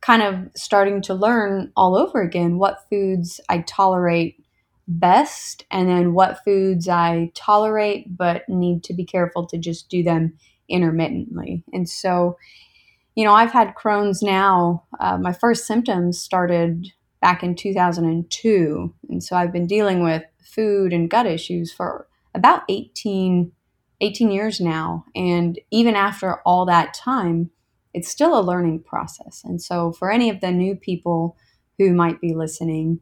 kind 0.00 0.22
of 0.22 0.50
starting 0.54 1.00
to 1.02 1.14
learn 1.14 1.72
all 1.76 1.96
over 1.96 2.20
again 2.20 2.58
what 2.58 2.84
foods 2.90 3.40
I 3.48 3.58
tolerate 3.58 4.44
best 4.88 5.64
and 5.70 5.88
then 5.88 6.12
what 6.12 6.42
foods 6.44 6.88
I 6.88 7.30
tolerate 7.34 8.16
but 8.16 8.42
need 8.48 8.82
to 8.84 8.94
be 8.94 9.04
careful 9.04 9.46
to 9.46 9.58
just 9.58 9.88
do 9.88 10.02
them 10.02 10.36
intermittently. 10.68 11.64
And 11.72 11.88
so, 11.88 12.36
you 13.14 13.24
know, 13.24 13.34
I've 13.34 13.52
had 13.52 13.74
Crohn's 13.74 14.22
now. 14.22 14.84
Uh, 14.98 15.18
my 15.18 15.32
first 15.32 15.66
symptoms 15.66 16.18
started 16.18 16.88
back 17.20 17.42
in 17.42 17.54
2002. 17.54 18.94
And 19.08 19.22
so 19.22 19.36
I've 19.36 19.52
been 19.52 19.66
dealing 19.66 20.02
with 20.02 20.24
food 20.44 20.92
and 20.92 21.08
gut 21.08 21.26
issues 21.26 21.72
for 21.72 22.08
about 22.34 22.62
18, 22.68 23.52
18 24.00 24.30
years 24.30 24.60
now. 24.60 25.04
And 25.14 25.60
even 25.70 25.94
after 25.94 26.40
all 26.40 26.66
that 26.66 26.94
time, 26.94 27.50
it's 27.94 28.08
still 28.08 28.38
a 28.38 28.42
learning 28.42 28.82
process. 28.82 29.42
And 29.44 29.60
so 29.60 29.92
for 29.92 30.10
any 30.10 30.30
of 30.30 30.40
the 30.40 30.50
new 30.50 30.74
people 30.74 31.36
who 31.78 31.92
might 31.92 32.20
be 32.20 32.34
listening, 32.34 33.00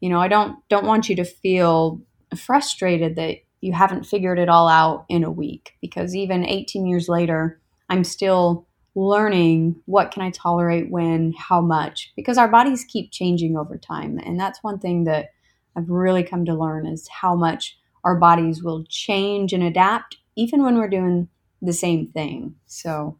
you 0.00 0.08
know, 0.08 0.20
I 0.20 0.28
don't 0.28 0.56
don't 0.68 0.86
want 0.86 1.08
you 1.08 1.16
to 1.16 1.24
feel 1.24 2.00
frustrated 2.36 3.16
that 3.16 3.38
you 3.60 3.72
haven't 3.72 4.06
figured 4.06 4.38
it 4.38 4.48
all 4.48 4.68
out 4.68 5.04
in 5.08 5.24
a 5.24 5.30
week 5.30 5.72
because 5.80 6.14
even 6.14 6.46
18 6.46 6.86
years 6.86 7.08
later, 7.08 7.60
I'm 7.88 8.04
still 8.04 8.66
learning 8.94 9.76
what 9.86 10.10
can 10.10 10.22
I 10.22 10.30
tolerate 10.30 10.90
when, 10.90 11.34
how 11.38 11.60
much, 11.60 12.12
because 12.16 12.38
our 12.38 12.48
bodies 12.48 12.84
keep 12.88 13.12
changing 13.12 13.56
over 13.56 13.76
time. 13.76 14.18
And 14.24 14.38
that's 14.40 14.62
one 14.62 14.78
thing 14.78 15.04
that 15.04 15.30
I've 15.76 15.88
really 15.88 16.22
come 16.22 16.44
to 16.46 16.54
learn 16.54 16.86
is 16.86 17.08
how 17.08 17.34
much 17.34 17.78
our 18.04 18.16
bodies 18.16 18.62
will 18.62 18.84
change 18.88 19.52
and 19.52 19.62
adapt 19.62 20.16
even 20.36 20.62
when 20.62 20.78
we're 20.78 20.88
doing 20.88 21.28
the 21.60 21.72
same 21.72 22.06
thing. 22.08 22.54
So 22.66 23.18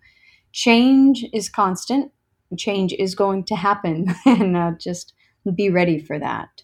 change 0.52 1.24
is 1.32 1.48
constant. 1.48 2.12
Change 2.56 2.92
is 2.98 3.14
going 3.14 3.44
to 3.44 3.54
happen 3.54 4.14
and 4.26 4.56
uh, 4.56 4.72
just 4.78 5.14
be 5.54 5.70
ready 5.70 5.98
for 5.98 6.18
that. 6.18 6.62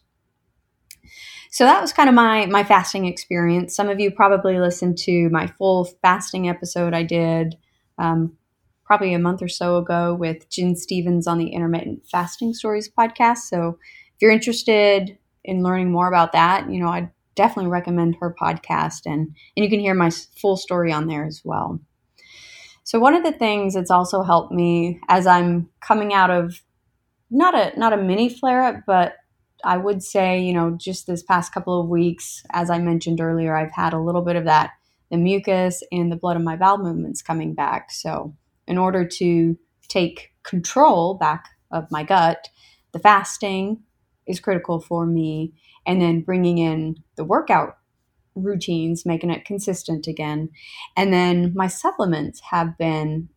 So 1.50 1.64
that 1.64 1.80
was 1.80 1.92
kind 1.92 2.08
of 2.08 2.14
my 2.14 2.46
my 2.46 2.64
fasting 2.64 3.06
experience. 3.06 3.74
Some 3.74 3.88
of 3.88 3.98
you 4.00 4.10
probably 4.10 4.58
listened 4.58 4.98
to 4.98 5.30
my 5.30 5.46
full 5.46 5.86
fasting 6.02 6.48
episode 6.48 6.92
I 6.92 7.02
did 7.02 7.56
um, 7.98 8.36
probably 8.84 9.14
a 9.14 9.18
month 9.18 9.42
or 9.42 9.48
so 9.48 9.78
ago 9.78 10.14
with 10.14 10.50
Gin 10.50 10.76
Stephens 10.76 11.26
on 11.26 11.38
the 11.38 11.48
Intermittent 11.48 12.06
Fasting 12.10 12.52
Stories 12.52 12.90
podcast. 12.90 13.38
So 13.48 13.78
if 14.14 14.20
you're 14.20 14.32
interested 14.32 15.16
in 15.44 15.62
learning 15.62 15.90
more 15.90 16.08
about 16.08 16.32
that, 16.32 16.70
you 16.70 16.78
know, 16.78 16.88
I 16.88 17.10
definitely 17.36 17.70
recommend 17.70 18.16
her 18.20 18.34
podcast 18.38 19.06
and 19.06 19.34
and 19.56 19.64
you 19.64 19.70
can 19.70 19.80
hear 19.80 19.94
my 19.94 20.10
full 20.10 20.56
story 20.56 20.92
on 20.92 21.06
there 21.06 21.24
as 21.24 21.42
well. 21.44 21.80
So 22.86 23.00
one 23.00 23.14
of 23.14 23.24
the 23.24 23.32
things 23.32 23.74
that's 23.74 23.90
also 23.90 24.22
helped 24.22 24.52
me 24.52 25.00
as 25.08 25.26
I'm 25.26 25.68
coming 25.80 26.14
out 26.14 26.30
of 26.30 26.62
not 27.32 27.52
a 27.52 27.76
not 27.76 27.92
a 27.92 27.96
mini 27.96 28.28
flare 28.28 28.62
up, 28.62 28.76
but 28.86 29.16
I 29.64 29.76
would 29.76 30.04
say, 30.04 30.40
you 30.40 30.52
know, 30.52 30.76
just 30.78 31.08
this 31.08 31.24
past 31.24 31.52
couple 31.52 31.80
of 31.80 31.88
weeks, 31.88 32.44
as 32.52 32.70
I 32.70 32.78
mentioned 32.78 33.20
earlier, 33.20 33.56
I've 33.56 33.72
had 33.72 33.92
a 33.92 34.00
little 34.00 34.22
bit 34.22 34.36
of 34.36 34.44
that, 34.44 34.70
the 35.10 35.16
mucus 35.16 35.82
and 35.90 36.12
the 36.12 36.16
blood 36.16 36.36
in 36.36 36.44
my 36.44 36.54
bowel 36.54 36.78
movements 36.78 37.22
coming 37.22 37.54
back. 37.54 37.90
So, 37.90 38.36
in 38.68 38.78
order 38.78 39.04
to 39.04 39.58
take 39.88 40.30
control 40.44 41.14
back 41.14 41.46
of 41.72 41.90
my 41.90 42.04
gut, 42.04 42.46
the 42.92 43.00
fasting 43.00 43.82
is 44.28 44.38
critical 44.38 44.78
for 44.78 45.06
me. 45.06 45.54
And 45.84 46.00
then 46.00 46.20
bringing 46.20 46.58
in 46.58 47.02
the 47.16 47.24
workout 47.24 47.78
routines, 48.36 49.04
making 49.04 49.30
it 49.30 49.44
consistent 49.44 50.06
again. 50.06 50.50
And 50.96 51.12
then 51.12 51.52
my 51.54 51.66
supplements 51.66 52.40
have 52.50 52.78
been 52.78 53.28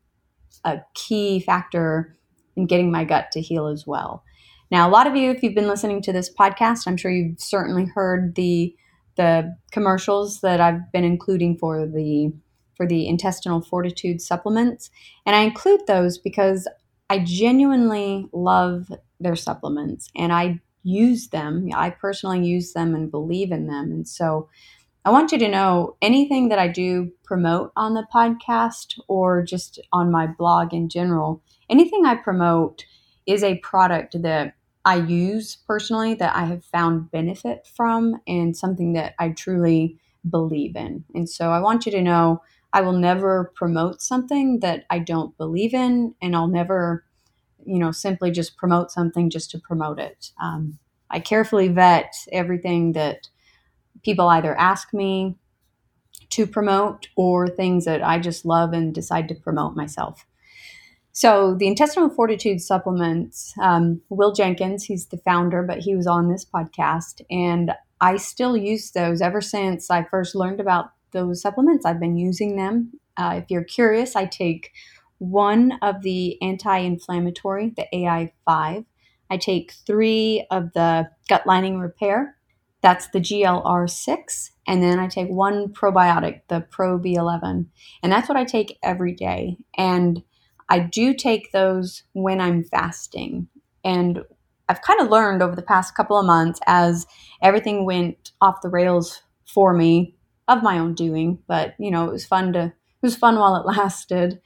a 0.63 0.79
key 0.93 1.39
factor 1.39 2.17
in 2.55 2.65
getting 2.65 2.91
my 2.91 3.03
gut 3.05 3.31
to 3.31 3.41
heal 3.41 3.67
as 3.67 3.87
well. 3.87 4.23
Now, 4.71 4.87
a 4.87 4.91
lot 4.91 5.07
of 5.07 5.15
you, 5.15 5.31
if 5.31 5.41
you've 5.41 5.55
been 5.55 5.67
listening 5.67 6.01
to 6.03 6.13
this 6.13 6.31
podcast, 6.31 6.83
I'm 6.85 6.97
sure 6.97 7.11
you've 7.11 7.39
certainly 7.39 7.85
heard 7.85 8.35
the 8.35 8.75
the 9.15 9.57
commercials 9.71 10.39
that 10.41 10.61
I've 10.61 10.91
been 10.93 11.03
including 11.03 11.57
for 11.57 11.85
the 11.85 12.31
for 12.75 12.87
the 12.87 13.07
intestinal 13.07 13.61
fortitude 13.61 14.21
supplements, 14.21 14.89
and 15.25 15.35
I 15.35 15.41
include 15.41 15.81
those 15.87 16.17
because 16.17 16.67
I 17.09 17.19
genuinely 17.19 18.27
love 18.31 18.91
their 19.19 19.35
supplements 19.35 20.09
and 20.15 20.31
I 20.31 20.61
use 20.83 21.29
them. 21.29 21.69
I 21.75 21.89
personally 21.89 22.45
use 22.45 22.71
them 22.71 22.95
and 22.95 23.11
believe 23.11 23.51
in 23.51 23.67
them, 23.67 23.91
and 23.91 24.07
so 24.07 24.49
I 25.05 25.11
want 25.11 25.31
you 25.31 25.37
to 25.39 25.47
know 25.47 25.95
anything 26.01 26.49
that 26.49 26.59
I 26.59 26.67
do 26.67 27.11
promote 27.23 27.71
on 27.75 27.93
the 27.93 28.05
podcast 28.13 28.99
or 29.07 29.41
just 29.41 29.79
on 29.93 30.11
my 30.11 30.27
blog 30.27 30.73
in 30.73 30.89
general, 30.89 31.41
anything 31.69 32.05
I 32.05 32.15
promote 32.15 32.85
is 33.25 33.43
a 33.43 33.59
product 33.59 34.21
that 34.21 34.55
I 34.83 34.95
use 34.95 35.55
personally 35.67 36.15
that 36.15 36.35
I 36.35 36.45
have 36.45 36.65
found 36.65 37.11
benefit 37.11 37.67
from 37.75 38.19
and 38.27 38.55
something 38.55 38.93
that 38.93 39.13
I 39.19 39.29
truly 39.29 39.99
believe 40.29 40.75
in. 40.75 41.05
And 41.15 41.29
so 41.29 41.51
I 41.51 41.59
want 41.59 41.85
you 41.85 41.91
to 41.93 42.01
know 42.01 42.41
I 42.73 42.81
will 42.81 42.93
never 42.93 43.51
promote 43.55 44.01
something 44.01 44.59
that 44.59 44.85
I 44.89 44.99
don't 44.99 45.35
believe 45.37 45.73
in, 45.73 46.13
and 46.21 46.35
I'll 46.35 46.47
never, 46.47 47.03
you 47.65 47.79
know, 47.79 47.91
simply 47.91 48.31
just 48.31 48.57
promote 48.57 48.91
something 48.91 49.29
just 49.29 49.49
to 49.51 49.59
promote 49.59 49.99
it. 49.99 50.31
Um, 50.41 50.77
I 51.09 51.19
carefully 51.19 51.69
vet 51.69 52.13
everything 52.31 52.91
that 52.93 53.27
people 54.03 54.27
either 54.27 54.57
ask 54.57 54.93
me 54.93 55.35
to 56.31 56.45
promote 56.47 57.07
or 57.15 57.47
things 57.47 57.85
that 57.85 58.03
I 58.03 58.19
just 58.19 58.45
love 58.45 58.73
and 58.73 58.93
decide 58.93 59.27
to 59.29 59.35
promote 59.35 59.75
myself. 59.75 60.25
So 61.11 61.55
the 61.55 61.67
intestinal 61.67 62.09
fortitude 62.09 62.61
supplements, 62.61 63.53
um, 63.61 64.01
Will 64.09 64.31
Jenkins, 64.33 64.85
he's 64.85 65.07
the 65.07 65.17
founder, 65.17 65.63
but 65.63 65.79
he 65.79 65.95
was 65.95 66.07
on 66.07 66.29
this 66.31 66.45
podcast, 66.45 67.21
and 67.29 67.73
I 67.99 68.17
still 68.17 68.55
use 68.55 68.91
those 68.91 69.21
ever 69.21 69.41
since 69.41 69.89
I 69.91 70.03
first 70.03 70.35
learned 70.35 70.59
about 70.61 70.91
those 71.11 71.41
supplements. 71.41 71.85
I've 71.85 71.99
been 71.99 72.17
using 72.17 72.55
them. 72.55 72.93
Uh, 73.17 73.41
if 73.43 73.49
you're 73.49 73.63
curious, 73.63 74.15
I 74.15 74.25
take 74.25 74.71
one 75.17 75.73
of 75.81 76.01
the 76.03 76.41
anti-inflammatory, 76.41 77.73
the 77.75 77.87
AI5. 77.93 78.85
I 79.29 79.37
take 79.37 79.73
three 79.85 80.45
of 80.51 80.71
the 80.73 81.09
gut 81.27 81.45
lining 81.45 81.79
repair. 81.79 82.37
That's 82.81 83.07
the 83.09 83.19
GLR6. 83.19 84.51
And 84.67 84.83
then 84.83 84.99
I 84.99 85.07
take 85.07 85.29
one 85.29 85.69
probiotic, 85.69 86.41
the 86.47 86.61
Pro 86.61 86.99
B11. 86.99 87.65
And 88.03 88.11
that's 88.11 88.29
what 88.29 88.37
I 88.37 88.45
take 88.45 88.77
every 88.83 89.13
day. 89.13 89.57
And 89.77 90.23
I 90.69 90.79
do 90.79 91.13
take 91.13 91.51
those 91.51 92.03
when 92.13 92.39
I'm 92.39 92.63
fasting. 92.63 93.47
And 93.83 94.23
I've 94.69 94.81
kind 94.81 95.01
of 95.01 95.09
learned 95.09 95.41
over 95.41 95.55
the 95.55 95.63
past 95.63 95.95
couple 95.95 96.17
of 96.17 96.25
months 96.25 96.59
as 96.67 97.07
everything 97.41 97.85
went 97.85 98.31
off 98.39 98.61
the 98.61 98.69
rails 98.69 99.23
for 99.45 99.73
me 99.73 100.15
of 100.47 100.63
my 100.63 100.77
own 100.79 100.93
doing, 100.93 101.39
but 101.47 101.75
you 101.79 101.91
know, 101.91 102.07
it 102.07 102.11
was 102.11 102.25
fun 102.25 102.53
to 102.53 102.65
it 102.65 103.05
was 103.05 103.15
fun 103.15 103.37
while 103.37 103.55
it 103.55 103.65
lasted. 103.77 104.41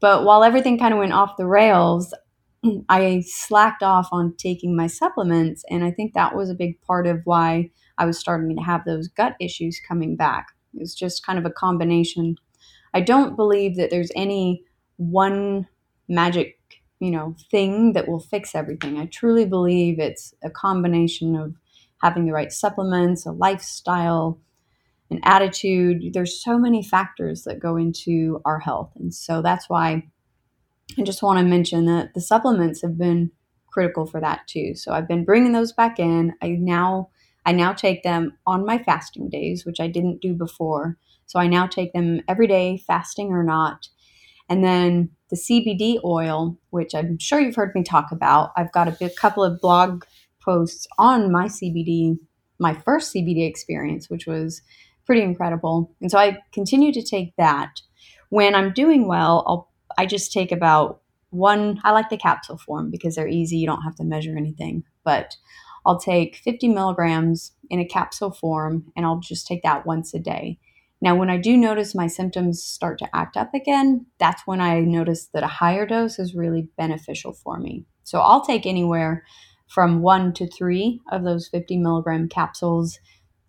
But 0.00 0.24
while 0.24 0.42
everything 0.42 0.78
kind 0.78 0.92
of 0.92 0.98
went 0.98 1.12
off 1.12 1.36
the 1.36 1.46
rails, 1.46 2.12
I 2.88 3.22
slacked 3.26 3.82
off 3.82 4.08
on 4.12 4.34
taking 4.36 4.76
my 4.76 4.86
supplements 4.86 5.64
and 5.68 5.84
I 5.84 5.90
think 5.90 6.14
that 6.14 6.36
was 6.36 6.50
a 6.50 6.54
big 6.54 6.80
part 6.82 7.06
of 7.06 7.20
why 7.24 7.70
I 7.98 8.06
was 8.06 8.18
starting 8.18 8.54
to 8.56 8.62
have 8.62 8.84
those 8.84 9.08
gut 9.08 9.34
issues 9.40 9.80
coming 9.86 10.16
back. 10.16 10.48
It 10.74 10.80
was 10.80 10.94
just 10.94 11.26
kind 11.26 11.38
of 11.38 11.44
a 11.44 11.50
combination. 11.50 12.36
I 12.94 13.00
don't 13.00 13.36
believe 13.36 13.76
that 13.76 13.90
there's 13.90 14.12
any 14.14 14.64
one 14.96 15.66
magic, 16.08 16.58
you 17.00 17.10
know, 17.10 17.34
thing 17.50 17.94
that 17.94 18.08
will 18.08 18.20
fix 18.20 18.54
everything. 18.54 18.98
I 18.98 19.06
truly 19.06 19.44
believe 19.44 19.98
it's 19.98 20.34
a 20.44 20.50
combination 20.50 21.36
of 21.36 21.54
having 22.02 22.26
the 22.26 22.32
right 22.32 22.52
supplements, 22.52 23.26
a 23.26 23.32
lifestyle, 23.32 24.40
an 25.10 25.20
attitude. 25.24 26.12
There's 26.12 26.42
so 26.42 26.58
many 26.58 26.82
factors 26.82 27.44
that 27.44 27.60
go 27.60 27.76
into 27.76 28.40
our 28.44 28.60
health. 28.60 28.92
And 28.96 29.14
so 29.14 29.42
that's 29.42 29.68
why 29.68 30.08
I 30.98 31.02
just 31.02 31.22
want 31.22 31.38
to 31.38 31.44
mention 31.44 31.86
that 31.86 32.14
the 32.14 32.20
supplements 32.20 32.82
have 32.82 32.98
been 32.98 33.30
critical 33.66 34.06
for 34.06 34.20
that 34.20 34.46
too. 34.46 34.74
So 34.74 34.92
I've 34.92 35.08
been 35.08 35.24
bringing 35.24 35.52
those 35.52 35.72
back 35.72 35.98
in. 35.98 36.34
I 36.42 36.48
now 36.48 37.08
I 37.44 37.52
now 37.52 37.72
take 37.72 38.02
them 38.02 38.36
on 38.46 38.64
my 38.64 38.78
fasting 38.78 39.28
days, 39.28 39.64
which 39.64 39.80
I 39.80 39.88
didn't 39.88 40.20
do 40.20 40.34
before. 40.34 40.96
So 41.26 41.40
I 41.40 41.46
now 41.46 41.66
take 41.66 41.92
them 41.92 42.20
every 42.28 42.46
day, 42.46 42.76
fasting 42.86 43.30
or 43.30 43.42
not. 43.42 43.88
And 44.48 44.62
then 44.62 45.10
the 45.30 45.36
CBD 45.36 45.98
oil, 46.04 46.58
which 46.70 46.94
I'm 46.94 47.18
sure 47.18 47.40
you've 47.40 47.56
heard 47.56 47.74
me 47.74 47.82
talk 47.82 48.12
about. 48.12 48.52
I've 48.56 48.72
got 48.72 48.86
a 48.86 48.96
big, 48.98 49.16
couple 49.16 49.42
of 49.42 49.60
blog 49.60 50.04
posts 50.40 50.86
on 50.98 51.32
my 51.32 51.46
CBD, 51.46 52.18
my 52.58 52.74
first 52.74 53.14
CBD 53.14 53.48
experience, 53.48 54.10
which 54.10 54.26
was 54.26 54.62
pretty 55.06 55.22
incredible. 55.22 55.94
And 56.00 56.10
so 56.10 56.18
I 56.18 56.38
continue 56.52 56.92
to 56.92 57.02
take 57.02 57.34
that. 57.38 57.80
When 58.28 58.54
I'm 58.54 58.72
doing 58.72 59.08
well, 59.08 59.44
I'll 59.46 59.71
I 59.98 60.06
just 60.06 60.32
take 60.32 60.52
about 60.52 61.00
one 61.30 61.80
I 61.82 61.92
like 61.92 62.10
the 62.10 62.16
capsule 62.16 62.58
form 62.58 62.90
because 62.90 63.14
they're 63.14 63.28
easy, 63.28 63.56
you 63.56 63.66
don't 63.66 63.82
have 63.82 63.96
to 63.96 64.04
measure 64.04 64.36
anything. 64.36 64.84
But 65.04 65.36
I'll 65.84 65.98
take 65.98 66.36
50 66.36 66.68
milligrams 66.68 67.52
in 67.70 67.80
a 67.80 67.84
capsule 67.84 68.30
form 68.30 68.92
and 68.96 69.04
I'll 69.04 69.20
just 69.20 69.46
take 69.46 69.62
that 69.62 69.86
once 69.86 70.14
a 70.14 70.18
day. 70.18 70.58
Now, 71.00 71.16
when 71.16 71.30
I 71.30 71.36
do 71.36 71.56
notice 71.56 71.96
my 71.96 72.06
symptoms 72.06 72.62
start 72.62 72.98
to 73.00 73.16
act 73.16 73.36
up 73.36 73.52
again, 73.54 74.06
that's 74.20 74.42
when 74.46 74.60
I 74.60 74.80
notice 74.80 75.26
that 75.34 75.42
a 75.42 75.48
higher 75.48 75.84
dose 75.84 76.20
is 76.20 76.34
really 76.34 76.68
beneficial 76.76 77.32
for 77.32 77.58
me. 77.58 77.86
So 78.04 78.20
I'll 78.20 78.44
take 78.44 78.66
anywhere 78.66 79.24
from 79.68 80.02
one 80.02 80.32
to 80.34 80.46
three 80.46 81.00
of 81.10 81.24
those 81.24 81.48
50 81.48 81.78
milligram 81.78 82.28
capsules 82.28 82.98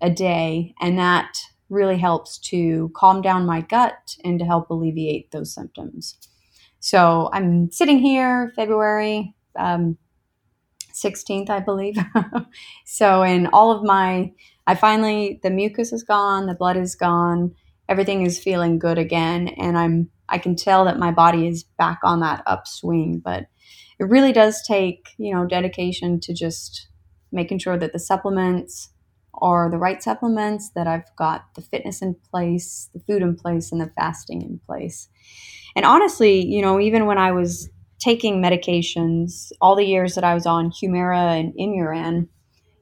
a 0.01 0.09
day, 0.09 0.73
and 0.81 0.97
that 0.97 1.38
really 1.69 1.97
helps 1.97 2.39
to 2.39 2.91
calm 2.95 3.21
down 3.21 3.45
my 3.45 3.62
gut 3.62 4.15
and 4.23 4.39
to 4.39 4.45
help 4.45 4.69
alleviate 4.71 5.29
those 5.31 5.53
symptoms. 5.53 6.17
So 6.84 7.30
I'm 7.32 7.72
sitting 7.72 7.98
here 7.98 8.52
February 8.58 9.34
um, 9.58 9.98
16th, 10.94 11.50
I 11.50 11.62
believe. 11.62 11.96
so, 12.86 13.24
in 13.24 13.48
all 13.54 13.72
of 13.72 13.84
my 13.84 14.34
I 14.68 14.75
finally 14.75 15.40
the 15.44 15.50
mucus 15.50 15.94
is 15.94 16.04
gone, 16.04 16.46
the 16.46 16.54
blood 16.54 16.75
is 16.75 16.96
gone, 16.96 17.56
everything 17.88 18.25
is 18.25 18.38
feeling 18.38 18.80
good 18.80 18.98
again, 18.98 19.48
and 19.48 19.78
I'm 19.78 20.10
I 20.28 20.40
can 20.40 20.58
tell 20.58 20.84
that 20.84 21.00
my 21.00 21.12
body 21.12 21.48
is 21.48 21.63
back 21.63 22.00
on 22.04 22.20
that 22.20 22.44
upswing. 22.48 23.22
But 23.24 23.46
it 23.98 24.04
really 24.04 24.34
does 24.34 24.62
take 24.68 25.08
you 25.18 25.34
know 25.34 25.46
dedication 25.46 26.20
to 26.20 26.34
just 26.34 26.90
making 27.32 27.60
sure 27.60 27.78
that 27.78 27.94
the 27.94 28.00
supplements 28.00 28.90
are 29.36 29.72
the 29.72 29.78
right 29.78 30.04
supplements, 30.04 30.72
that 30.75 30.86
I've 30.86 31.16
got 31.16 31.46
the 31.56 31.62
fitness 31.62 32.02
in 32.02 32.18
place, 32.30 32.90
the 32.94 33.00
food 33.00 33.22
in 33.22 33.38
place, 33.38 33.72
and 33.72 33.80
the 33.80 33.92
fasting 33.98 34.42
in 34.42 34.60
place. 34.66 35.08
And 35.75 35.86
honestly, 35.86 36.46
you 36.46 36.62
know, 36.62 36.80
even 36.80 37.06
when 37.06 37.18
I 37.18 37.32
was 37.32 37.70
taking 38.00 38.42
medications, 38.42 39.51
all 39.62 39.75
the 39.75 39.86
years 39.86 40.15
that 40.15 40.24
I 40.24 40.34
was 40.34 40.46
on 40.46 40.72
Humira 40.72 41.39
and 41.39 41.53
Imuran, 41.53 42.27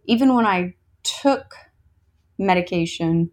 even 0.06 0.34
when 0.36 0.46
I 0.46 0.76
took 1.04 1.54
medication, 2.38 3.30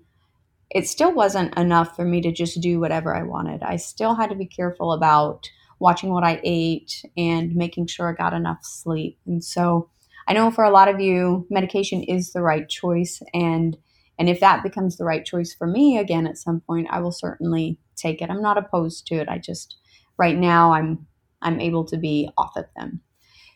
it 0.71 0.87
still 0.87 1.12
wasn't 1.12 1.57
enough 1.59 1.97
for 1.97 2.05
me 2.05 2.21
to 2.21 2.33
just 2.33 2.61
do 2.61 2.79
whatever 2.79 3.15
I 3.15 3.23
wanted. 3.23 3.62
I 3.62 3.77
still 3.77 4.15
had 4.15 4.31
to 4.31 4.37
be 4.37 4.47
careful 4.47 4.93
about 4.93 5.49
watching 5.79 6.11
what 6.11 6.25
I 6.25 6.41
ate 6.45 7.05
and 7.17 7.55
making 7.55 7.87
sure 7.87 8.11
I 8.11 8.12
got 8.12 8.35
enough 8.35 8.59
sleep. 8.62 9.19
And 9.27 9.43
so 9.43 9.88
I 10.27 10.35
know 10.35 10.50
for 10.50 10.65
a 10.65 10.71
lot 10.71 10.88
of 10.88 11.00
you, 11.00 11.47
medication 11.49 12.03
is 12.03 12.33
the 12.33 12.43
right 12.43 12.69
choice. 12.69 13.23
And 13.33 13.77
and 14.19 14.29
if 14.29 14.41
that 14.41 14.65
becomes 14.65 14.97
the 14.97 15.05
right 15.05 15.25
choice 15.25 15.55
for 15.55 15.67
me 15.67 15.97
again 15.97 16.27
at 16.27 16.37
some 16.37 16.61
point, 16.61 16.88
I 16.91 17.00
will 17.00 17.12
certainly 17.12 17.79
take 17.99 18.23
it. 18.23 18.31
I'm 18.31 18.43
not 18.43 18.59
opposed 18.59 19.07
to 19.09 19.17
it. 19.17 19.28
I 19.28 19.38
just 19.38 19.76
right 20.19 20.37
now 20.37 20.73
I'm 20.73 21.07
I'm 21.43 21.61
able 21.61 21.85
to 21.87 21.97
be 21.97 22.31
off 22.37 22.57
of 22.57 22.64
them. 22.76 23.00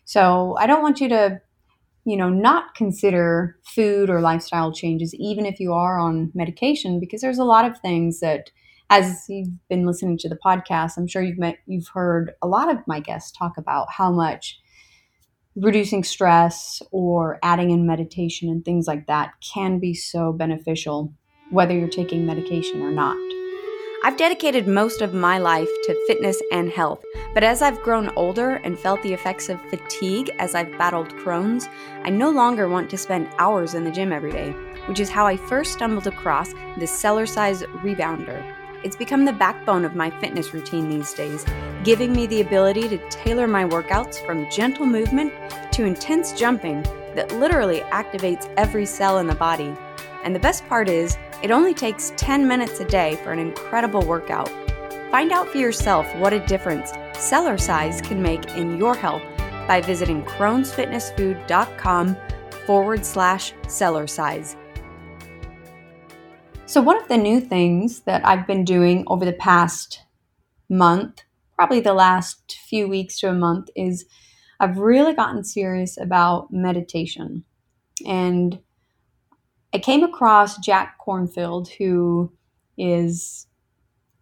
So 0.05 0.57
I 0.59 0.67
don't 0.67 0.83
want 0.83 1.01
you 1.01 1.09
to 1.11 1.41
you 2.05 2.17
know, 2.17 2.29
not 2.29 2.75
consider 2.75 3.57
food 3.65 4.11
or 4.11 4.21
lifestyle 4.21 4.73
changes, 4.73 5.15
even 5.15 5.47
if 5.47 5.61
you 5.61 5.73
are 5.73 5.99
on 6.01 6.33
medication, 6.35 6.99
because 6.99 7.21
there's 7.21 7.39
a 7.39 7.45
lot 7.45 7.65
of 7.65 7.79
things 7.79 8.21
that, 8.21 8.51
as 8.91 9.25
you've 9.29 9.49
been 9.69 9.87
listening 9.87 10.19
to 10.19 10.29
the 10.29 10.39
podcast, 10.45 10.97
I'm 10.97 11.07
sure 11.07 11.23
you've 11.23 11.39
met, 11.39 11.59
you've 11.67 11.89
heard 11.95 12.33
a 12.43 12.49
lot 12.49 12.71
of 12.71 12.79
my 12.87 13.01
guests 13.01 13.31
talk 13.31 13.53
about 13.57 13.87
how 13.91 14.11
much 14.11 14.59
reducing 15.55 16.03
stress 16.03 16.83
or 16.91 17.39
adding 17.43 17.71
in 17.71 17.87
meditation 17.87 18.49
and 18.49 18.65
things 18.65 18.87
like 18.87 19.07
that 19.07 19.33
can 19.55 19.79
be 19.79 19.95
so 19.95 20.33
beneficial, 20.33 21.13
whether 21.51 21.73
you're 21.73 21.89
taking 21.89 22.27
medication 22.27 22.83
or 22.83 22.91
not. 22.91 23.32
I've 24.05 24.17
dedicated 24.17 24.67
most 24.67 25.01
of 25.01 25.15
my 25.15 25.39
life 25.39 25.69
to 25.85 26.05
fitness 26.09 26.43
and 26.51 26.69
health, 26.69 27.05
but 27.35 27.45
as 27.45 27.63
I've 27.63 27.81
grown 27.83 28.09
older 28.17 28.57
and 28.65 28.77
felt 28.77 29.01
the 29.03 29.13
effects 29.13 29.49
of 29.49 29.61
fatigue 29.71 30.29
as 30.41 30.57
I've 30.57 30.77
battled 30.77 31.11
Crohn's, 31.11 31.69
I 32.03 32.11
no 32.11 32.29
longer 32.29 32.69
want 32.69 32.91
to 32.91 32.99
spend 32.99 33.29
hours 33.39 33.75
in 33.75 33.85
the 33.85 33.93
gym 33.93 34.13
every 34.13 34.33
day, 34.33 34.51
which 34.87 34.99
is 34.99 35.09
how 35.09 35.25
I 35.25 35.37
first 35.37 35.75
stumbled 35.75 36.09
across 36.09 36.53
the 36.53 36.87
Cellercise 36.87 37.63
Rebounder. 37.85 38.45
It's 38.83 38.97
become 38.97 39.25
the 39.25 39.33
backbone 39.33 39.85
of 39.85 39.95
my 39.95 40.11
fitness 40.19 40.53
routine 40.53 40.89
these 40.91 41.15
days, 41.15 41.47
giving 41.85 42.13
me 42.13 42.27
the 42.27 42.41
ability 42.41 42.89
to 42.89 43.09
tailor 43.09 43.47
my 43.47 43.65
workouts 43.65 44.17
from 44.27 44.51
gentle 44.51 44.85
movement 44.85 45.33
to 45.75 45.85
intense 45.85 46.33
jumping 46.33 46.83
that 47.15 47.31
literally 47.37 47.83
activates 47.93 48.53
every 48.57 48.85
cell 48.85 49.19
in 49.19 49.29
the 49.29 49.37
body. 49.37 49.73
And 50.25 50.35
the 50.35 50.41
best 50.41 50.67
part 50.67 50.89
is, 50.89 51.17
it 51.43 51.51
only 51.51 51.75
takes 51.75 52.13
10 52.17 52.47
minutes 52.47 52.81
a 52.81 52.85
day 52.85 53.17
for 53.17 53.33
an 53.33 53.39
incredible 53.39 54.03
workout. 54.07 54.49
Find 55.11 55.33
out 55.33 55.49
for 55.49 55.59
yourself 55.59 56.07
what 56.17 56.33
a 56.33 56.47
difference 56.47 56.93
Cellercise 57.15 58.03
can 58.03 58.23
make 58.23 58.47
in 58.57 58.79
your 58.79 58.95
health 58.95 59.23
by 59.67 59.81
visiting 59.81 60.23
Crohn'sFitnessFood.com 60.25 62.17
forward 62.67 63.05
slash 63.05 63.53
Cellercise. 63.65 64.57
So, 66.67 66.81
one 66.81 66.97
of 66.97 67.09
the 67.09 67.19
new 67.19 67.41
things 67.41 68.01
that 68.03 68.25
I've 68.25 68.47
been 68.47 68.65
doing 68.65 69.05
over 69.07 69.25
the 69.25 69.33
past 69.35 70.01
month, 70.69 71.23
probably 71.55 71.81
the 71.81 71.93
last 71.93 72.57
few 72.69 72.89
weeks 72.89 73.19
to 73.21 73.29
a 73.29 73.35
month, 73.35 73.69
is 73.77 74.07
I've 74.59 74.79
really 74.79 75.13
gotten 75.13 75.45
serious 75.45 75.99
about 75.99 76.53
meditation. 76.53 77.45
And 78.07 78.61
I 79.75 79.79
came 79.79 80.03
across 80.03 80.59
Jack 80.59 80.99
Kornfield, 81.05 81.69
who 81.79 82.31
is 82.77 83.47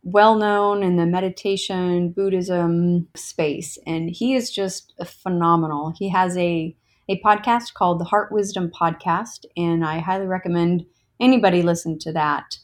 well 0.03 0.37
known 0.37 0.83
in 0.83 0.97
the 0.97 1.07
meditation 1.07 2.13
Buddhism 2.13 3.09
space, 3.17 3.77
and 3.87 4.11
he 4.11 4.35
is 4.35 4.51
just 4.51 4.95
phenomenal. 5.05 5.93
He 5.99 6.09
has 6.09 6.37
a 6.37 6.77
a 7.09 7.21
podcast 7.23 7.75
called 7.75 7.99
the 7.99 8.05
Heart 8.05 8.31
Wisdom 8.31 8.71
Podcast, 8.71 9.45
and 9.57 9.85
I 9.85 9.99
highly 9.99 10.27
recommend 10.27 10.87
anybody 11.19 11.63
listen 11.63 11.99
to 11.99 12.13
that. 12.13 12.57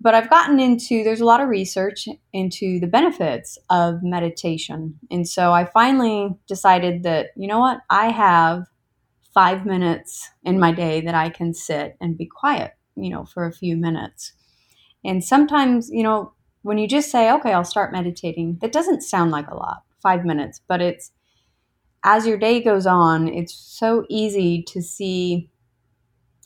But 0.00 0.14
I've 0.14 0.30
gotten 0.30 0.58
into 0.58 1.04
there's 1.04 1.20
a 1.20 1.26
lot 1.26 1.42
of 1.42 1.50
research 1.50 2.08
into 2.32 2.80
the 2.80 2.86
benefits 2.86 3.58
of 3.68 4.02
meditation, 4.02 4.98
and 5.10 5.28
so 5.28 5.52
I 5.52 5.66
finally 5.66 6.34
decided 6.46 7.02
that 7.02 7.32
you 7.36 7.46
know 7.46 7.58
what 7.58 7.80
I 7.90 8.10
have 8.10 8.64
five 9.38 9.64
minutes 9.64 10.30
in 10.42 10.58
my 10.58 10.72
day 10.72 11.00
that 11.00 11.14
I 11.14 11.30
can 11.30 11.54
sit 11.54 11.96
and 12.00 12.18
be 12.18 12.26
quiet, 12.26 12.72
you 12.96 13.08
know, 13.08 13.24
for 13.24 13.46
a 13.46 13.52
few 13.52 13.76
minutes. 13.76 14.32
And 15.04 15.22
sometimes, 15.22 15.88
you 15.92 16.02
know, 16.02 16.32
when 16.62 16.76
you 16.76 16.88
just 16.88 17.08
say, 17.08 17.30
okay, 17.30 17.52
I'll 17.52 17.62
start 17.62 17.92
meditating, 17.92 18.58
that 18.62 18.72
doesn't 18.72 19.02
sound 19.02 19.30
like 19.30 19.48
a 19.48 19.54
lot, 19.54 19.84
five 20.02 20.24
minutes, 20.24 20.60
but 20.66 20.80
it's 20.80 21.12
as 22.02 22.26
your 22.26 22.36
day 22.36 22.60
goes 22.60 22.84
on, 22.84 23.28
it's 23.28 23.54
so 23.54 24.04
easy 24.08 24.64
to 24.64 24.82
see 24.82 25.48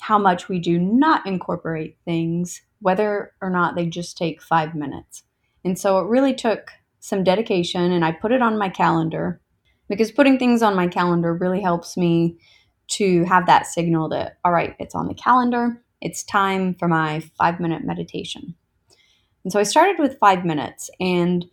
how 0.00 0.18
much 0.18 0.50
we 0.50 0.58
do 0.58 0.78
not 0.78 1.26
incorporate 1.26 1.96
things, 2.04 2.60
whether 2.80 3.32
or 3.40 3.48
not 3.48 3.74
they 3.74 3.86
just 3.86 4.18
take 4.18 4.42
five 4.42 4.74
minutes. 4.74 5.22
And 5.64 5.78
so 5.78 5.98
it 5.98 6.08
really 6.08 6.34
took 6.34 6.72
some 7.00 7.24
dedication, 7.24 7.90
and 7.90 8.04
I 8.04 8.12
put 8.12 8.32
it 8.32 8.42
on 8.42 8.58
my 8.58 8.68
calendar 8.68 9.40
because 9.88 10.12
putting 10.12 10.38
things 10.38 10.62
on 10.62 10.76
my 10.76 10.88
calendar 10.88 11.32
really 11.32 11.62
helps 11.62 11.96
me 11.96 12.36
to 12.92 13.24
have 13.24 13.46
that 13.46 13.66
signal 13.66 14.08
that, 14.10 14.38
all 14.44 14.52
right, 14.52 14.76
it's 14.78 14.94
on 14.94 15.08
the 15.08 15.14
calendar, 15.14 15.82
it's 16.00 16.22
time 16.22 16.74
for 16.74 16.88
my 16.88 17.20
five 17.38 17.60
minute 17.60 17.84
meditation. 17.84 18.54
And 19.44 19.52
so 19.52 19.58
I 19.58 19.64
started 19.64 19.98
with 19.98 20.18
five 20.18 20.44
minutes, 20.44 20.90
and 21.00 21.44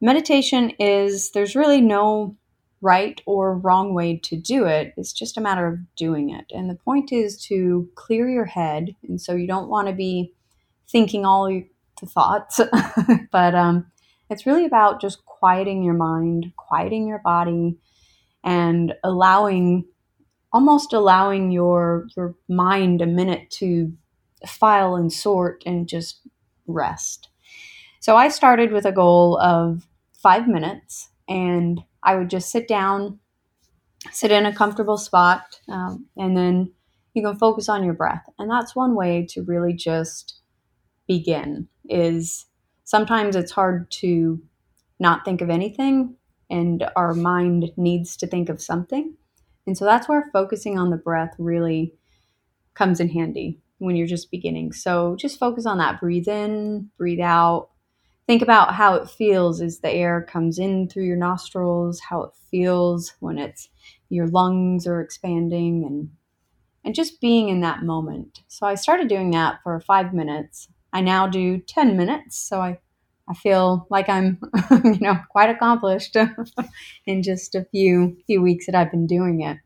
meditation 0.00 0.70
is 0.78 1.32
there's 1.32 1.56
really 1.56 1.80
no 1.80 2.36
right 2.80 3.20
or 3.26 3.58
wrong 3.58 3.94
way 3.94 4.16
to 4.16 4.36
do 4.36 4.64
it. 4.64 4.94
It's 4.96 5.12
just 5.12 5.36
a 5.36 5.40
matter 5.40 5.66
of 5.66 5.78
doing 5.96 6.30
it. 6.30 6.46
And 6.50 6.70
the 6.70 6.76
point 6.76 7.12
is 7.12 7.42
to 7.44 7.88
clear 7.94 8.28
your 8.28 8.46
head. 8.46 8.94
And 9.06 9.20
so 9.20 9.34
you 9.34 9.46
don't 9.46 9.68
want 9.68 9.88
to 9.88 9.94
be 9.94 10.32
thinking 10.88 11.24
all 11.24 11.46
the 11.46 12.06
thoughts, 12.06 12.60
but 13.32 13.54
um, 13.54 13.86
it's 14.30 14.46
really 14.46 14.64
about 14.64 15.00
just 15.00 15.24
quieting 15.26 15.82
your 15.82 15.94
mind, 15.94 16.52
quieting 16.56 17.06
your 17.06 17.18
body, 17.18 17.76
and 18.42 18.94
allowing 19.04 19.84
almost 20.52 20.92
allowing 20.92 21.50
your 21.50 22.08
your 22.16 22.34
mind 22.48 23.02
a 23.02 23.06
minute 23.06 23.50
to 23.50 23.92
file 24.46 24.96
and 24.96 25.12
sort 25.12 25.62
and 25.66 25.88
just 25.88 26.20
rest. 26.66 27.28
So 28.00 28.16
I 28.16 28.28
started 28.28 28.72
with 28.72 28.86
a 28.86 28.92
goal 28.92 29.38
of 29.38 29.86
five 30.14 30.48
minutes, 30.48 31.10
and 31.28 31.82
I 32.02 32.16
would 32.16 32.30
just 32.30 32.50
sit 32.50 32.66
down, 32.66 33.20
sit 34.10 34.30
in 34.30 34.46
a 34.46 34.54
comfortable 34.54 34.98
spot, 34.98 35.60
um, 35.68 36.06
and 36.16 36.36
then 36.36 36.72
you 37.14 37.22
can 37.22 37.36
focus 37.36 37.68
on 37.68 37.84
your 37.84 37.94
breath. 37.94 38.24
And 38.38 38.50
that's 38.50 38.76
one 38.76 38.94
way 38.94 39.26
to 39.30 39.42
really 39.42 39.74
just 39.74 40.40
begin 41.06 41.68
is 41.88 42.46
sometimes 42.84 43.34
it's 43.36 43.52
hard 43.52 43.90
to 43.90 44.40
not 45.00 45.24
think 45.24 45.40
of 45.40 45.50
anything 45.50 46.14
and 46.48 46.88
our 46.96 47.14
mind 47.14 47.72
needs 47.76 48.16
to 48.18 48.26
think 48.26 48.48
of 48.48 48.60
something. 48.60 49.14
And 49.70 49.78
so 49.78 49.84
that's 49.84 50.08
where 50.08 50.28
focusing 50.32 50.80
on 50.80 50.90
the 50.90 50.96
breath 50.96 51.32
really 51.38 51.94
comes 52.74 52.98
in 52.98 53.08
handy 53.08 53.60
when 53.78 53.94
you're 53.94 54.08
just 54.08 54.28
beginning. 54.28 54.72
So 54.72 55.14
just 55.14 55.38
focus 55.38 55.64
on 55.64 55.78
that. 55.78 56.00
Breathe 56.00 56.26
in, 56.26 56.90
breathe 56.98 57.20
out. 57.20 57.68
Think 58.26 58.42
about 58.42 58.74
how 58.74 58.96
it 58.96 59.08
feels 59.08 59.60
as 59.60 59.78
the 59.78 59.88
air 59.88 60.26
comes 60.28 60.58
in 60.58 60.88
through 60.88 61.04
your 61.04 61.16
nostrils, 61.16 62.00
how 62.00 62.22
it 62.22 62.32
feels 62.50 63.14
when 63.20 63.38
it's 63.38 63.68
your 64.08 64.26
lungs 64.26 64.88
are 64.88 65.00
expanding 65.00 65.84
and 65.84 66.10
and 66.84 66.92
just 66.92 67.20
being 67.20 67.48
in 67.48 67.60
that 67.60 67.84
moment. 67.84 68.42
So 68.48 68.66
I 68.66 68.74
started 68.74 69.06
doing 69.06 69.30
that 69.30 69.60
for 69.62 69.78
5 69.78 70.12
minutes. 70.12 70.66
I 70.92 71.00
now 71.00 71.28
do 71.28 71.58
10 71.58 71.96
minutes, 71.96 72.36
so 72.36 72.60
I 72.60 72.80
I 73.30 73.34
feel 73.34 73.86
like 73.90 74.08
I'm, 74.08 74.38
you 74.84 74.98
know, 75.00 75.16
quite 75.30 75.50
accomplished 75.50 76.16
in 77.06 77.22
just 77.22 77.54
a 77.54 77.64
few 77.70 78.16
few 78.26 78.42
weeks 78.42 78.66
that 78.66 78.74
I've 78.74 78.90
been 78.90 79.06
doing 79.06 79.42
it. 79.42 79.58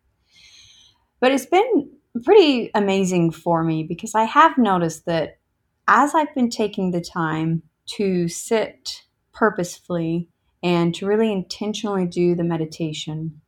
But 1.19 1.33
it's 1.33 1.47
been 1.47 1.91
pretty 2.23 2.71
amazing 2.75 3.31
for 3.31 3.65
me 3.65 3.83
because 3.83 4.15
I 4.15 4.25
have 4.25 4.59
noticed 4.59 5.07
that 5.07 5.39
as 5.89 6.15
I've 6.15 6.35
been 6.35 6.51
taking 6.51 6.91
the 6.91 7.01
time 7.01 7.63
to 7.97 8.29
sit 8.29 9.03
purposefully 9.33 10.29
and 10.63 10.95
to 10.97 11.07
really 11.07 11.33
intentionally 11.33 12.07
do 12.07 12.35
the 12.35 12.45
meditation, 12.45 13.41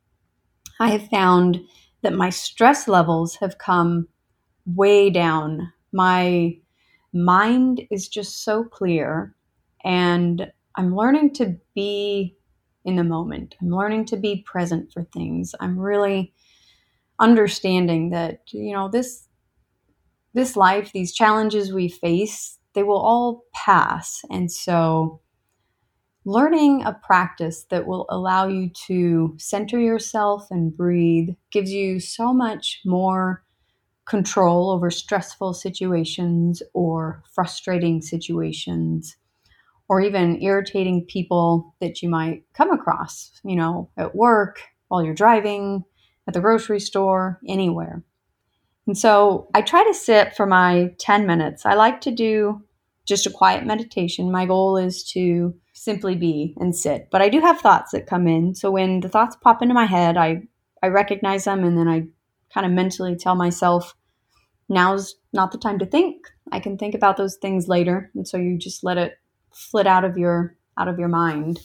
I 0.80 0.88
have 0.88 1.08
found 1.08 1.60
that 2.02 2.14
my 2.14 2.30
stress 2.30 2.88
levels 2.88 3.36
have 3.36 3.58
come 3.58 4.08
way 4.64 5.10
down. 5.10 5.72
My 5.92 6.56
mind 7.12 7.82
is 7.90 8.08
just 8.08 8.42
so 8.42 8.64
clear 8.64 9.35
and 9.86 10.52
I'm 10.74 10.94
learning 10.94 11.34
to 11.34 11.56
be 11.74 12.36
in 12.84 12.96
the 12.96 13.04
moment. 13.04 13.54
I'm 13.62 13.70
learning 13.70 14.06
to 14.06 14.16
be 14.16 14.44
present 14.44 14.92
for 14.92 15.04
things. 15.04 15.54
I'm 15.60 15.78
really 15.78 16.34
understanding 17.20 18.10
that, 18.10 18.40
you 18.52 18.74
know, 18.74 18.88
this 18.88 19.28
this 20.34 20.54
life, 20.56 20.92
these 20.92 21.14
challenges 21.14 21.72
we 21.72 21.88
face, 21.88 22.58
they 22.74 22.82
will 22.82 23.00
all 23.00 23.44
pass. 23.54 24.20
And 24.30 24.52
so 24.52 25.22
learning 26.26 26.82
a 26.84 26.92
practice 26.92 27.64
that 27.70 27.86
will 27.86 28.04
allow 28.10 28.46
you 28.48 28.68
to 28.88 29.34
center 29.38 29.78
yourself 29.78 30.48
and 30.50 30.76
breathe 30.76 31.30
gives 31.52 31.70
you 31.72 32.00
so 32.00 32.34
much 32.34 32.80
more 32.84 33.44
control 34.06 34.70
over 34.70 34.90
stressful 34.90 35.54
situations 35.54 36.62
or 36.74 37.22
frustrating 37.34 38.02
situations 38.02 39.16
or 39.88 40.00
even 40.00 40.42
irritating 40.42 41.04
people 41.04 41.74
that 41.80 42.02
you 42.02 42.08
might 42.08 42.44
come 42.54 42.72
across, 42.72 43.40
you 43.44 43.56
know, 43.56 43.90
at 43.96 44.14
work, 44.14 44.60
while 44.88 45.04
you're 45.04 45.14
driving, 45.14 45.84
at 46.26 46.34
the 46.34 46.40
grocery 46.40 46.80
store, 46.80 47.40
anywhere. 47.46 48.02
And 48.86 48.96
so 48.96 49.48
I 49.54 49.62
try 49.62 49.84
to 49.84 49.94
sit 49.94 50.34
for 50.34 50.46
my 50.46 50.94
10 50.98 51.26
minutes. 51.26 51.66
I 51.66 51.74
like 51.74 52.00
to 52.02 52.10
do 52.10 52.62
just 53.04 53.26
a 53.26 53.30
quiet 53.30 53.64
meditation. 53.64 54.30
My 54.30 54.46
goal 54.46 54.76
is 54.76 55.04
to 55.12 55.54
simply 55.72 56.16
be 56.16 56.54
and 56.58 56.74
sit. 56.74 57.08
But 57.10 57.22
I 57.22 57.28
do 57.28 57.40
have 57.40 57.60
thoughts 57.60 57.92
that 57.92 58.06
come 58.06 58.26
in. 58.26 58.54
So 58.54 58.70
when 58.70 59.00
the 59.00 59.08
thoughts 59.08 59.36
pop 59.40 59.62
into 59.62 59.74
my 59.74 59.86
head, 59.86 60.16
I, 60.16 60.42
I 60.82 60.88
recognize 60.88 61.44
them 61.44 61.64
and 61.64 61.78
then 61.78 61.88
I 61.88 62.06
kind 62.52 62.66
of 62.66 62.72
mentally 62.72 63.16
tell 63.16 63.34
myself, 63.34 63.94
now's 64.68 65.14
not 65.32 65.52
the 65.52 65.58
time 65.58 65.78
to 65.78 65.86
think. 65.86 66.26
I 66.50 66.60
can 66.60 66.78
think 66.78 66.94
about 66.94 67.16
those 67.16 67.36
things 67.36 67.68
later. 67.68 68.10
And 68.14 68.26
so 68.26 68.36
you 68.36 68.58
just 68.58 68.82
let 68.82 68.98
it 68.98 69.18
flit 69.56 69.86
out 69.86 70.04
of 70.04 70.16
your 70.16 70.56
out 70.78 70.88
of 70.88 70.98
your 70.98 71.08
mind. 71.08 71.60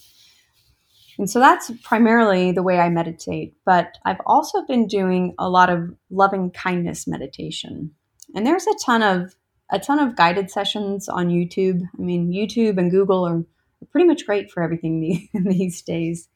And 1.17 1.29
so 1.29 1.39
that's 1.39 1.71
primarily 1.83 2.51
the 2.51 2.63
way 2.63 2.79
I 2.79 2.89
meditate, 2.89 3.55
but 3.65 3.97
I've 4.05 4.21
also 4.25 4.65
been 4.65 4.87
doing 4.87 5.35
a 5.37 5.49
lot 5.49 5.69
of 5.69 5.93
loving 6.09 6.49
kindness 6.51 7.05
meditation. 7.05 7.91
And 8.33 8.47
there's 8.47 8.65
a 8.65 8.73
ton 8.83 9.03
of 9.03 9.35
a 9.71 9.79
ton 9.79 9.99
of 9.99 10.15
guided 10.15 10.49
sessions 10.49 11.07
on 11.07 11.29
YouTube. 11.29 11.81
I 11.97 12.01
mean, 12.01 12.31
YouTube 12.31 12.77
and 12.77 12.91
Google 12.91 13.25
are 13.25 13.43
pretty 13.91 14.07
much 14.07 14.25
great 14.25 14.51
for 14.51 14.63
everything 14.63 15.29
these 15.33 15.81
days. 15.81 16.27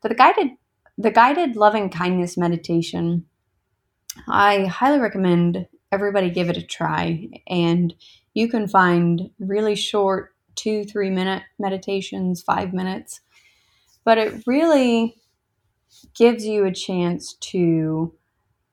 But 0.00 0.08
the 0.10 0.16
guided 0.16 0.50
the 0.96 1.10
guided 1.10 1.56
loving 1.56 1.90
kindness 1.90 2.36
meditation, 2.36 3.26
I 4.28 4.66
highly 4.66 5.00
recommend 5.00 5.66
everybody 5.90 6.30
give 6.30 6.48
it 6.48 6.56
a 6.56 6.62
try. 6.62 7.28
And 7.48 7.94
you 8.32 8.48
can 8.48 8.68
find 8.68 9.30
really 9.38 9.76
short 9.76 10.33
two, 10.54 10.84
three 10.84 11.10
minute 11.10 11.42
meditations, 11.58 12.42
five 12.42 12.72
minutes. 12.72 13.20
But 14.04 14.18
it 14.18 14.42
really 14.46 15.16
gives 16.14 16.44
you 16.44 16.64
a 16.64 16.72
chance 16.72 17.34
to 17.34 18.14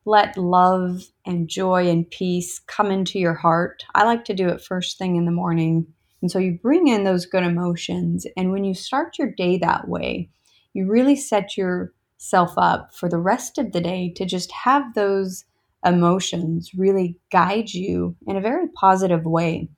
let 0.05 0.37
love 0.37 1.03
and 1.25 1.47
joy 1.47 1.87
and 1.87 2.09
peace 2.09 2.59
come 2.59 2.91
into 2.91 3.19
your 3.19 3.35
heart. 3.35 3.83
I 3.93 4.03
like 4.03 4.25
to 4.25 4.33
do 4.33 4.49
it 4.49 4.61
first 4.61 4.97
thing 4.97 5.15
in 5.15 5.25
the 5.25 5.31
morning. 5.31 5.87
And 6.21 6.31
so 6.31 6.39
you 6.39 6.59
bring 6.61 6.87
in 6.87 7.03
those 7.03 7.25
good 7.25 7.43
emotions. 7.43 8.25
And 8.35 8.51
when 8.51 8.63
you 8.63 8.73
start 8.73 9.17
your 9.17 9.31
day 9.31 9.57
that 9.57 9.87
way, 9.87 10.29
you 10.73 10.87
really 10.87 11.15
set 11.15 11.57
yourself 11.57 12.53
up 12.57 12.95
for 12.95 13.09
the 13.09 13.17
rest 13.17 13.57
of 13.57 13.71
the 13.71 13.81
day 13.81 14.11
to 14.15 14.25
just 14.25 14.51
have 14.51 14.93
those 14.93 15.45
emotions 15.85 16.71
really 16.75 17.17
guide 17.31 17.73
you 17.73 18.15
in 18.27 18.35
a 18.35 18.41
very 18.41 18.67
positive 18.69 19.25
way. 19.25 19.69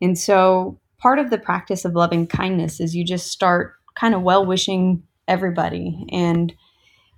And 0.00 0.18
so 0.18 0.79
part 1.00 1.18
of 1.18 1.30
the 1.30 1.38
practice 1.38 1.84
of 1.84 1.94
loving 1.94 2.26
kindness 2.26 2.78
is 2.78 2.94
you 2.94 3.04
just 3.04 3.28
start 3.28 3.74
kind 3.94 4.14
of 4.14 4.22
well 4.22 4.46
wishing 4.46 5.02
everybody. 5.26 6.06
And 6.10 6.54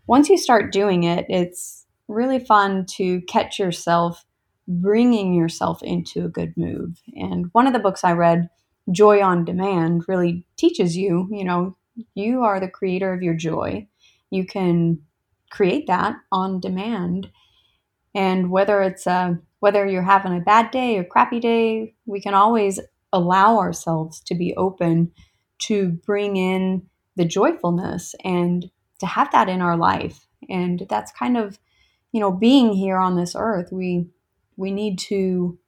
once 0.06 0.28
you 0.28 0.38
start 0.38 0.72
doing 0.72 1.04
it, 1.04 1.26
it's 1.28 1.84
really 2.08 2.38
fun 2.38 2.86
to 2.86 3.20
catch 3.22 3.58
yourself 3.58 4.24
bringing 4.68 5.34
yourself 5.34 5.82
into 5.82 6.24
a 6.24 6.28
good 6.28 6.56
mood. 6.56 6.96
And 7.16 7.46
one 7.52 7.66
of 7.66 7.72
the 7.72 7.78
books 7.78 8.04
I 8.04 8.12
read, 8.12 8.48
Joy 8.90 9.22
on 9.22 9.44
Demand, 9.44 10.04
really 10.06 10.46
teaches 10.56 10.96
you, 10.96 11.28
you 11.30 11.44
know, 11.44 11.76
you 12.14 12.42
are 12.42 12.60
the 12.60 12.68
creator 12.68 13.12
of 13.12 13.22
your 13.22 13.34
joy. 13.34 13.86
You 14.30 14.46
can 14.46 15.02
create 15.50 15.86
that 15.88 16.16
on 16.30 16.60
demand. 16.60 17.30
And 18.14 18.50
whether 18.50 18.82
it's 18.82 19.06
a 19.06 19.12
uh, 19.12 19.34
whether 19.60 19.86
you're 19.86 20.02
having 20.02 20.36
a 20.36 20.40
bad 20.40 20.72
day 20.72 20.98
or 20.98 21.04
crappy 21.04 21.38
day, 21.38 21.94
we 22.04 22.20
can 22.20 22.34
always 22.34 22.80
allow 23.12 23.58
ourselves 23.58 24.20
to 24.26 24.34
be 24.34 24.54
open 24.56 25.12
to 25.58 25.88
bring 26.06 26.36
in 26.36 26.82
the 27.16 27.24
joyfulness 27.24 28.14
and 28.24 28.70
to 28.98 29.06
have 29.06 29.30
that 29.32 29.48
in 29.48 29.60
our 29.60 29.76
life. 29.76 30.26
And 30.48 30.86
that's 30.88 31.12
kind 31.12 31.36
of 31.36 31.58
you 32.12 32.20
know 32.20 32.32
being 32.32 32.72
here 32.72 32.98
on 32.98 33.16
this 33.16 33.34
earth 33.36 33.70
we 33.72 34.06
we 34.56 34.70
need 34.70 34.98
to 34.98 35.58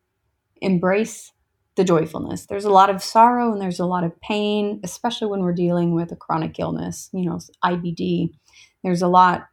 embrace 0.60 1.32
the 1.76 1.84
joyfulness. 1.84 2.46
There's 2.46 2.64
a 2.64 2.70
lot 2.70 2.90
of 2.90 3.02
sorrow 3.02 3.52
and 3.52 3.60
there's 3.60 3.80
a 3.80 3.86
lot 3.86 4.04
of 4.04 4.20
pain 4.20 4.80
especially 4.84 5.28
when 5.28 5.40
we're 5.40 5.52
dealing 5.52 5.94
with 5.94 6.12
a 6.12 6.16
chronic 6.16 6.58
illness 6.58 7.08
you 7.12 7.24
know 7.24 7.38
IBD 7.64 8.30
there's 8.82 9.02
a 9.02 9.08
lot 9.08 9.46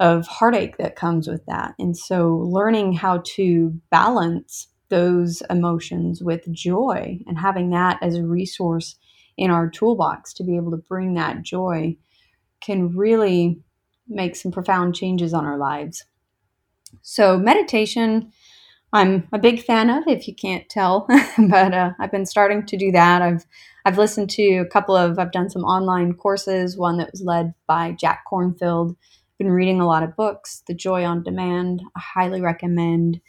of 0.00 0.26
heartache 0.26 0.78
that 0.78 0.96
comes 0.96 1.28
with 1.28 1.44
that. 1.46 1.74
And 1.78 1.96
so 1.96 2.36
learning 2.36 2.94
how 2.94 3.22
to 3.36 3.78
balance 3.90 4.66
those 4.90 5.42
emotions 5.50 6.22
with 6.22 6.50
joy 6.52 7.20
and 7.26 7.38
having 7.38 7.70
that 7.70 7.98
as 8.02 8.16
a 8.16 8.22
resource 8.22 8.96
in 9.36 9.50
our 9.50 9.70
toolbox 9.70 10.34
to 10.34 10.44
be 10.44 10.56
able 10.56 10.70
to 10.72 10.76
bring 10.76 11.14
that 11.14 11.42
joy 11.42 11.96
can 12.60 12.94
really 12.94 13.60
make 14.08 14.36
some 14.36 14.52
profound 14.52 14.94
changes 14.94 15.32
on 15.32 15.46
our 15.46 15.56
lives. 15.56 16.04
So, 17.02 17.38
meditation, 17.38 18.32
I'm 18.92 19.28
a 19.32 19.38
big 19.38 19.62
fan 19.62 19.88
of, 19.88 20.06
if 20.08 20.26
you 20.26 20.34
can't 20.34 20.68
tell, 20.68 21.06
but 21.38 21.72
uh, 21.72 21.92
I've 21.98 22.10
been 22.10 22.26
starting 22.26 22.66
to 22.66 22.76
do 22.76 22.92
that. 22.92 23.22
I've 23.22 23.46
I've 23.84 23.98
listened 23.98 24.28
to 24.30 24.56
a 24.58 24.66
couple 24.66 24.94
of, 24.94 25.18
I've 25.18 25.32
done 25.32 25.48
some 25.48 25.64
online 25.64 26.12
courses, 26.14 26.76
one 26.76 26.98
that 26.98 27.12
was 27.12 27.22
led 27.22 27.54
by 27.66 27.92
Jack 27.92 28.24
Kornfield. 28.30 28.94
Been 29.38 29.50
reading 29.50 29.80
a 29.80 29.86
lot 29.86 30.02
of 30.02 30.16
books, 30.16 30.62
The 30.66 30.74
Joy 30.74 31.04
on 31.04 31.22
Demand. 31.22 31.80
I 31.96 32.00
highly 32.00 32.42
recommend. 32.42 33.22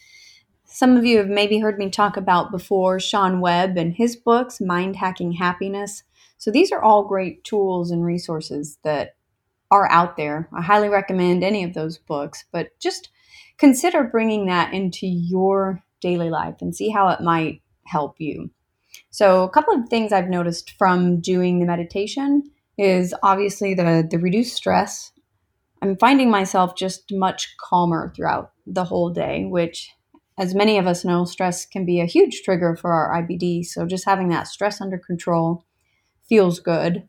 Some 0.73 0.95
of 0.95 1.05
you 1.05 1.17
have 1.17 1.27
maybe 1.27 1.60
heard 1.60 1.77
me 1.77 1.89
talk 1.89 2.15
about 2.15 2.49
before 2.49 2.97
Sean 2.97 3.41
Webb 3.41 3.77
and 3.77 3.93
his 3.93 4.15
books, 4.15 4.62
Mind 4.62 4.95
Hacking 4.95 5.34
Happiness. 5.34 6.03
So 6.38 6.49
these 6.49 6.71
are 6.71 6.81
all 6.81 7.03
great 7.03 7.43
tools 7.43 7.91
and 7.91 8.05
resources 8.05 8.77
that 8.86 9.15
are 9.69 9.91
out 9.91 10.15
there. 10.15 10.47
I 10.53 10.62
highly 10.62 10.88
recommend 10.88 11.43
any 11.43 11.65
of 11.65 11.73
those 11.73 11.97
books, 11.97 12.45
but 12.53 12.69
just 12.79 13.10
consider 13.57 14.05
bringing 14.05 14.45
that 14.45 14.73
into 14.73 15.07
your 15.07 15.84
daily 15.99 16.29
life 16.29 16.55
and 16.62 16.73
see 16.73 16.89
how 16.89 17.10
it 17.10 17.19
might 17.19 17.62
help 17.86 18.15
you. 18.19 18.49
So, 19.10 19.43
a 19.43 19.49
couple 19.49 19.73
of 19.73 19.89
things 19.89 20.13
I've 20.13 20.29
noticed 20.29 20.71
from 20.77 21.19
doing 21.19 21.60
the 21.60 21.65
meditation 21.65 22.49
is 22.77 23.13
obviously 23.23 23.73
the 23.73 24.07
the 24.10 24.19
reduced 24.19 24.55
stress. 24.55 25.12
I'm 25.81 25.97
finding 25.97 26.29
myself 26.29 26.77
just 26.77 27.12
much 27.12 27.55
calmer 27.60 28.13
throughout 28.15 28.51
the 28.65 28.86
whole 28.86 29.10
day, 29.10 29.43
which, 29.45 29.89
as 30.38 30.56
many 30.56 30.78
of 30.78 30.88
us 30.88 31.06
know, 31.06 31.26
stress 31.26 31.65
can 31.65 31.86
be 31.86 32.00
a 32.00 32.06
huge 32.06 32.41
trigger 32.44 32.76
for 32.76 32.91
our 32.94 33.22
IBD. 33.22 33.65
So 33.65 33.86
just 33.86 34.06
having 34.06 34.30
that 34.30 34.48
stress 34.48 34.82
under 34.82 34.98
control 34.98 35.65
feels 36.28 36.60
good. 36.60 37.08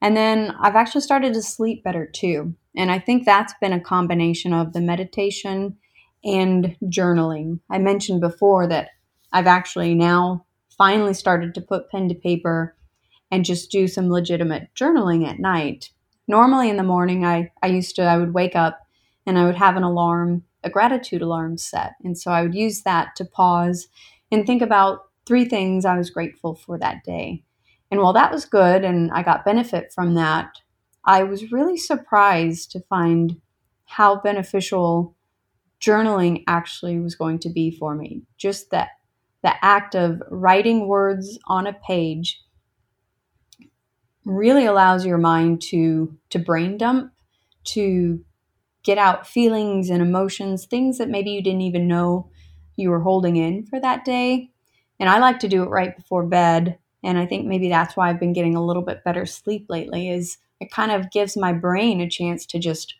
And 0.00 0.16
then 0.16 0.54
I've 0.60 0.76
actually 0.76 1.00
started 1.00 1.32
to 1.34 1.42
sleep 1.42 1.82
better 1.82 2.06
too. 2.06 2.54
And 2.76 2.90
I 2.90 2.98
think 2.98 3.24
that's 3.24 3.54
been 3.60 3.72
a 3.72 3.80
combination 3.80 4.52
of 4.52 4.72
the 4.72 4.80
meditation 4.80 5.76
and 6.24 6.76
journaling. 6.84 7.60
I 7.70 7.78
mentioned 7.78 8.20
before 8.20 8.66
that 8.68 8.90
I've 9.32 9.46
actually 9.46 9.94
now 9.94 10.44
finally 10.76 11.14
started 11.14 11.54
to 11.54 11.60
put 11.60 11.90
pen 11.90 12.08
to 12.08 12.14
paper 12.14 12.76
and 13.30 13.44
just 13.44 13.70
do 13.70 13.88
some 13.88 14.10
legitimate 14.10 14.68
journaling 14.74 15.26
at 15.26 15.38
night. 15.38 15.90
Normally 16.28 16.68
in 16.68 16.76
the 16.76 16.82
morning, 16.82 17.24
I, 17.24 17.50
I 17.62 17.68
used 17.68 17.96
to, 17.96 18.02
I 18.02 18.18
would 18.18 18.34
wake 18.34 18.54
up 18.54 18.80
and 19.26 19.38
I 19.38 19.46
would 19.46 19.56
have 19.56 19.76
an 19.76 19.82
alarm, 19.82 20.44
a 20.64 20.70
gratitude 20.70 21.22
alarm 21.22 21.58
set. 21.58 21.92
And 22.02 22.18
so 22.18 22.30
I 22.30 22.42
would 22.42 22.54
use 22.54 22.82
that 22.82 23.16
to 23.16 23.24
pause 23.24 23.88
and 24.30 24.46
think 24.46 24.62
about 24.62 25.00
three 25.26 25.44
things 25.44 25.84
I 25.84 25.96
was 25.96 26.10
grateful 26.10 26.54
for 26.54 26.78
that 26.78 27.04
day. 27.04 27.42
And 27.90 28.00
while 28.00 28.12
that 28.14 28.32
was 28.32 28.44
good 28.44 28.84
and 28.84 29.10
I 29.12 29.22
got 29.22 29.44
benefit 29.44 29.92
from 29.92 30.14
that, 30.14 30.50
I 31.04 31.22
was 31.22 31.52
really 31.52 31.76
surprised 31.76 32.72
to 32.72 32.80
find 32.80 33.40
how 33.84 34.20
beneficial 34.20 35.14
journaling 35.80 36.42
actually 36.48 36.98
was 36.98 37.14
going 37.14 37.38
to 37.40 37.48
be 37.48 37.70
for 37.70 37.94
me. 37.94 38.22
Just 38.36 38.70
that 38.70 38.90
the 39.42 39.52
act 39.64 39.94
of 39.94 40.22
writing 40.30 40.88
words 40.88 41.38
on 41.46 41.66
a 41.66 41.72
page 41.72 42.40
really 44.24 44.66
allows 44.66 45.06
your 45.06 45.18
mind 45.18 45.62
to 45.62 46.16
to 46.30 46.38
brain 46.38 46.76
dump, 46.76 47.12
to 47.64 48.24
get 48.86 48.98
out 48.98 49.26
feelings 49.26 49.90
and 49.90 50.00
emotions, 50.00 50.64
things 50.64 50.98
that 50.98 51.10
maybe 51.10 51.30
you 51.32 51.42
didn't 51.42 51.62
even 51.62 51.88
know 51.88 52.30
you 52.76 52.88
were 52.88 53.00
holding 53.00 53.36
in 53.36 53.66
for 53.66 53.80
that 53.80 54.04
day. 54.04 54.48
And 55.00 55.10
I 55.10 55.18
like 55.18 55.40
to 55.40 55.48
do 55.48 55.64
it 55.64 55.70
right 55.70 55.94
before 55.94 56.24
bed, 56.24 56.78
and 57.02 57.18
I 57.18 57.26
think 57.26 57.46
maybe 57.46 57.68
that's 57.68 57.96
why 57.96 58.08
I've 58.08 58.20
been 58.20 58.32
getting 58.32 58.54
a 58.54 58.64
little 58.64 58.82
bit 58.82 59.04
better 59.04 59.26
sleep 59.26 59.66
lately 59.68 60.08
is 60.08 60.38
it 60.60 60.70
kind 60.70 60.92
of 60.92 61.10
gives 61.10 61.36
my 61.36 61.52
brain 61.52 62.00
a 62.00 62.08
chance 62.08 62.46
to 62.46 62.58
just 62.58 62.94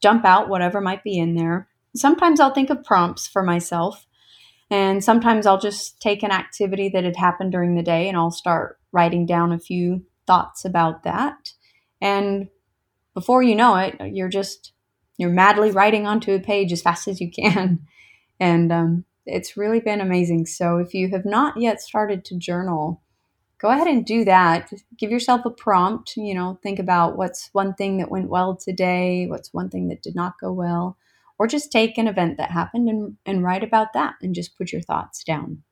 dump 0.00 0.24
out 0.24 0.48
whatever 0.48 0.80
might 0.80 1.04
be 1.04 1.18
in 1.18 1.34
there. 1.34 1.68
Sometimes 1.94 2.40
I'll 2.40 2.54
think 2.54 2.70
of 2.70 2.84
prompts 2.84 3.28
for 3.28 3.42
myself, 3.42 4.06
and 4.70 5.04
sometimes 5.04 5.46
I'll 5.46 5.60
just 5.60 6.00
take 6.00 6.22
an 6.22 6.30
activity 6.32 6.88
that 6.90 7.04
had 7.04 7.16
happened 7.16 7.52
during 7.52 7.74
the 7.74 7.82
day 7.82 8.08
and 8.08 8.16
I'll 8.16 8.30
start 8.30 8.78
writing 8.92 9.26
down 9.26 9.52
a 9.52 9.58
few 9.58 10.04
thoughts 10.26 10.64
about 10.64 11.04
that. 11.04 11.52
And 12.00 12.48
before 13.14 13.42
you 13.42 13.54
know 13.54 13.76
it, 13.76 13.96
you're 14.14 14.28
just 14.28 14.72
you're 15.18 15.30
madly 15.30 15.70
writing 15.70 16.06
onto 16.06 16.32
a 16.32 16.40
page 16.40 16.72
as 16.72 16.80
fast 16.80 17.06
as 17.08 17.20
you 17.20 17.30
can. 17.30 17.80
And 18.40 18.70
um, 18.70 19.04
it's 19.26 19.56
really 19.56 19.80
been 19.80 20.00
amazing. 20.00 20.46
So 20.46 20.78
if 20.78 20.94
you 20.94 21.08
have 21.08 21.24
not 21.24 21.60
yet 21.60 21.82
started 21.82 22.24
to 22.26 22.38
journal, 22.38 23.02
go 23.60 23.68
ahead 23.68 23.88
and 23.88 24.06
do 24.06 24.24
that. 24.24 24.72
Give 24.96 25.10
yourself 25.10 25.44
a 25.44 25.50
prompt. 25.50 26.16
You 26.16 26.34
know, 26.34 26.58
think 26.62 26.78
about 26.78 27.16
what's 27.16 27.50
one 27.52 27.74
thing 27.74 27.98
that 27.98 28.12
went 28.12 28.28
well 28.28 28.56
today, 28.56 29.26
what's 29.26 29.52
one 29.52 29.70
thing 29.70 29.88
that 29.88 30.02
did 30.02 30.14
not 30.14 30.34
go 30.40 30.52
well, 30.52 30.96
or 31.36 31.48
just 31.48 31.72
take 31.72 31.98
an 31.98 32.06
event 32.06 32.36
that 32.36 32.52
happened 32.52 32.88
and, 32.88 33.16
and 33.26 33.42
write 33.42 33.64
about 33.64 33.92
that 33.94 34.14
and 34.22 34.36
just 34.36 34.56
put 34.56 34.72
your 34.72 34.82
thoughts 34.82 35.24
down. 35.24 35.62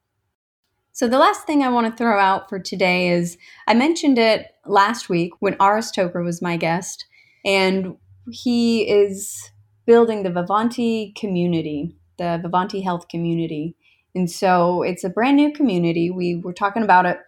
So, 0.93 1.07
the 1.07 1.19
last 1.19 1.47
thing 1.47 1.63
I 1.63 1.69
want 1.69 1.87
to 1.87 1.97
throw 1.97 2.19
out 2.19 2.49
for 2.49 2.59
today 2.59 3.11
is 3.11 3.37
I 3.67 3.75
mentioned 3.75 4.19
it 4.19 4.47
last 4.65 5.09
week 5.09 5.35
when 5.41 5.57
Aris 5.61 5.93
Toker 5.93 6.25
was 6.25 6.43
my 6.43 6.57
guest, 6.57 7.07
and 7.45 7.97
he 8.31 8.89
is 8.89 9.51
building 9.87 10.23
the 10.23 10.31
Vivanti 10.31 11.15
community, 11.17 11.97
the 12.19 12.41
Vivanti 12.45 12.83
Health 12.83 13.09
community. 13.09 13.77
And 14.15 14.31
so 14.31 14.83
it's 14.83 15.05
a 15.05 15.11
brand 15.11 15.37
new 15.37 15.53
community. 15.53 16.11
We 16.11 16.37
were 16.37 16.53
talking 16.53 16.83
about 16.83 17.07
it 17.07 17.19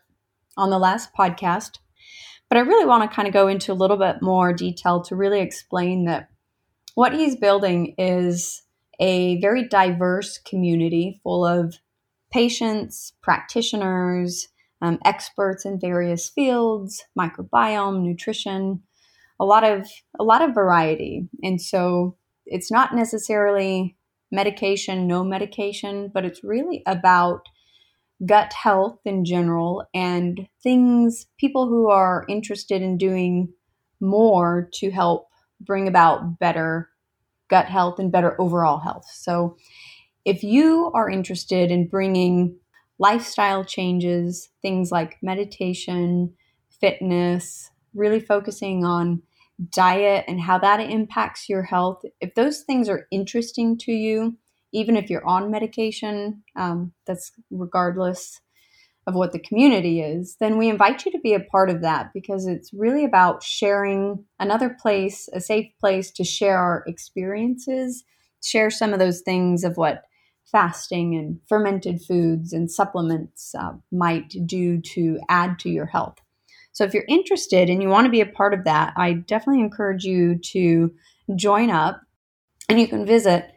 on 0.56 0.70
the 0.70 0.78
last 0.78 1.11
podcast. 1.16 1.78
But 2.48 2.56
I 2.56 2.61
really 2.61 2.87
want 2.87 3.08
to 3.08 3.14
kind 3.14 3.28
of 3.28 3.34
go 3.34 3.46
into 3.46 3.72
a 3.72 3.74
little 3.74 3.98
bit 3.98 4.22
more 4.22 4.52
detail 4.52 5.02
to 5.02 5.16
really 5.16 5.40
explain 5.40 6.06
that 6.06 6.30
what 6.94 7.12
he's 7.12 7.37
building 7.37 7.94
is 7.98 8.62
a 8.98 9.40
very 9.40 9.68
diverse 9.68 10.38
community 10.38 11.20
full 11.22 11.46
of 11.46 11.76
patients, 12.32 13.12
practitioners, 13.22 14.48
um, 14.80 14.98
experts 15.04 15.64
in 15.64 15.78
various 15.78 16.28
fields, 16.28 17.04
microbiome, 17.18 18.02
nutrition, 18.02 18.82
a 19.40 19.44
lot 19.44 19.64
of 19.64 19.88
a 20.18 20.24
lot 20.24 20.42
of 20.42 20.55
variety. 20.55 21.29
And 21.42 21.61
so 21.61 22.16
it's 22.46 22.70
not 22.70 22.94
necessarily 22.94 23.96
medication, 24.31 25.07
no 25.07 25.24
medication, 25.24 26.11
but 26.12 26.24
it's 26.24 26.44
really 26.44 26.83
about 26.87 27.48
gut 28.27 28.53
health 28.53 28.98
in 29.05 29.24
general 29.24 29.87
and 29.94 30.48
things 30.62 31.27
people 31.38 31.68
who 31.68 31.88
are 31.88 32.24
interested 32.29 32.83
in 32.83 32.98
doing 32.98 33.53
more 34.01 34.68
to 34.74 34.90
help 34.90 35.29
bring 35.61 35.87
about 35.87 36.38
better 36.38 36.88
gut 37.48 37.66
health 37.66 37.98
and 37.98 38.12
better 38.12 38.40
overall 38.40 38.79
health. 38.79 39.07
So, 39.12 39.57
if 40.24 40.42
you 40.42 40.90
are 40.94 41.09
interested 41.09 41.70
in 41.70 41.88
bringing 41.88 42.57
lifestyle 42.98 43.64
changes, 43.64 44.51
things 44.61 44.90
like 44.90 45.16
meditation, 45.22 46.35
fitness, 46.81 47.70
really 47.94 48.20
focusing 48.20 48.85
on 48.85 49.22
diet 49.71 50.25
and 50.29 50.40
how 50.40 50.59
that 50.59 50.81
impacts 50.81 51.49
your 51.49 51.62
health, 51.62 52.03
if 52.21 52.35
those 52.35 52.61
things 52.62 52.88
are 52.88 53.07
interesting 53.11 53.77
to 53.79 53.92
you, 53.92 54.37
even 54.73 54.97
if 54.97 55.11
you're 55.11 55.27
on 55.27 55.51
medication, 55.51 56.42
um, 56.57 56.92
that's 57.07 57.33
regardless 57.51 58.40
of 59.07 59.14
what 59.14 59.33
the 59.33 59.38
community 59.38 60.03
is, 60.03 60.37
then 60.38 60.59
we 60.59 60.68
invite 60.68 61.07
you 61.07 61.11
to 61.11 61.18
be 61.21 61.33
a 61.33 61.40
part 61.40 61.71
of 61.71 61.81
that 61.81 62.12
because 62.12 62.47
it's 62.47 62.75
really 62.75 63.07
about 63.07 63.42
sharing 63.42 64.25
another 64.38 64.77
place, 64.81 65.29
a 65.33 65.40
safe 65.40 65.71
place 65.81 66.11
to 66.11 66.25
share 66.25 66.59
our 66.59 66.85
experiences, 66.87 68.05
share 68.44 68.71
some 68.71 68.92
of 68.92 68.99
those 68.99 69.23
things 69.23 69.64
of 69.64 69.79
what 69.79 70.05
fasting 70.53 71.14
and 71.14 71.40
fermented 71.49 72.03
foods 72.03 72.53
and 72.53 72.71
supplements 72.71 73.55
uh, 73.59 73.73
might 73.90 74.35
do 74.47 74.81
to 74.81 75.18
add 75.29 75.59
to 75.59 75.71
your 75.71 75.87
health. 75.87 76.18
So, 76.78 76.84
if 76.84 76.94
you're 76.94 77.04
interested 77.08 77.68
and 77.68 77.82
you 77.82 77.88
want 77.88 78.04
to 78.04 78.08
be 78.08 78.20
a 78.20 78.26
part 78.26 78.54
of 78.54 78.62
that, 78.62 78.92
I 78.96 79.14
definitely 79.14 79.62
encourage 79.62 80.04
you 80.04 80.38
to 80.52 80.94
join 81.34 81.70
up 81.70 82.00
and 82.68 82.78
you 82.78 82.86
can 82.86 83.04
visit 83.04 83.50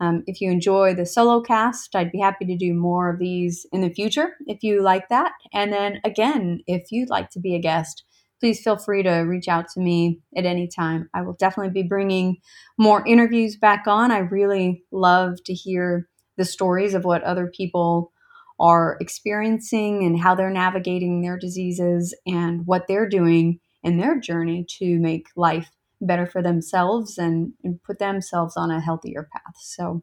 Um, 0.00 0.24
if 0.26 0.40
you 0.40 0.50
enjoy 0.50 0.94
the 0.94 1.04
solo 1.04 1.42
cast, 1.42 1.94
I'd 1.94 2.12
be 2.12 2.20
happy 2.20 2.46
to 2.46 2.56
do 2.56 2.72
more 2.72 3.10
of 3.10 3.18
these 3.18 3.66
in 3.70 3.82
the 3.82 3.90
future 3.90 4.34
if 4.46 4.62
you 4.62 4.82
like 4.82 5.08
that. 5.10 5.32
And 5.52 5.72
then 5.72 6.00
again, 6.04 6.62
if 6.66 6.90
you'd 6.90 7.10
like 7.10 7.30
to 7.30 7.40
be 7.40 7.54
a 7.54 7.60
guest, 7.60 8.04
please 8.40 8.62
feel 8.62 8.78
free 8.78 9.02
to 9.02 9.18
reach 9.18 9.48
out 9.48 9.68
to 9.68 9.80
me 9.80 10.20
at 10.36 10.46
any 10.46 10.66
time. 10.66 11.08
I 11.14 11.22
will 11.22 11.34
definitely 11.34 11.72
be 11.72 11.86
bringing 11.86 12.38
more 12.78 13.06
interviews 13.06 13.56
back 13.56 13.86
on. 13.86 14.10
I 14.10 14.18
really 14.18 14.82
love 14.90 15.36
to 15.44 15.54
hear 15.54 16.08
the 16.36 16.44
stories 16.44 16.94
of 16.94 17.04
what 17.04 17.22
other 17.22 17.52
people 17.54 18.12
are 18.58 18.96
experiencing 19.00 20.04
and 20.04 20.18
how 20.18 20.34
they're 20.34 20.50
navigating 20.50 21.20
their 21.22 21.38
diseases 21.38 22.14
and 22.26 22.66
what 22.66 22.86
they're 22.88 23.08
doing 23.08 23.60
in 23.82 23.98
their 23.98 24.18
journey 24.18 24.66
to 24.78 24.98
make 24.98 25.26
life 25.36 25.70
better 26.00 26.26
for 26.26 26.42
themselves 26.42 27.18
and, 27.18 27.52
and 27.62 27.82
put 27.82 27.98
themselves 27.98 28.56
on 28.56 28.70
a 28.70 28.80
healthier 28.80 29.28
path. 29.32 29.54
So, 29.60 30.02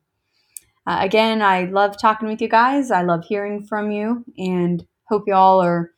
uh, 0.86 1.00
again, 1.02 1.42
I 1.42 1.66
love 1.66 2.00
talking 2.00 2.28
with 2.28 2.42
you 2.42 2.48
guys. 2.48 2.92
I 2.92 3.02
love 3.02 3.26
hearing 3.28 3.66
from 3.66 3.92
you 3.92 4.24
and 4.38 4.86
hope 5.08 5.24
you 5.28 5.34
all 5.34 5.62
are 5.62 5.92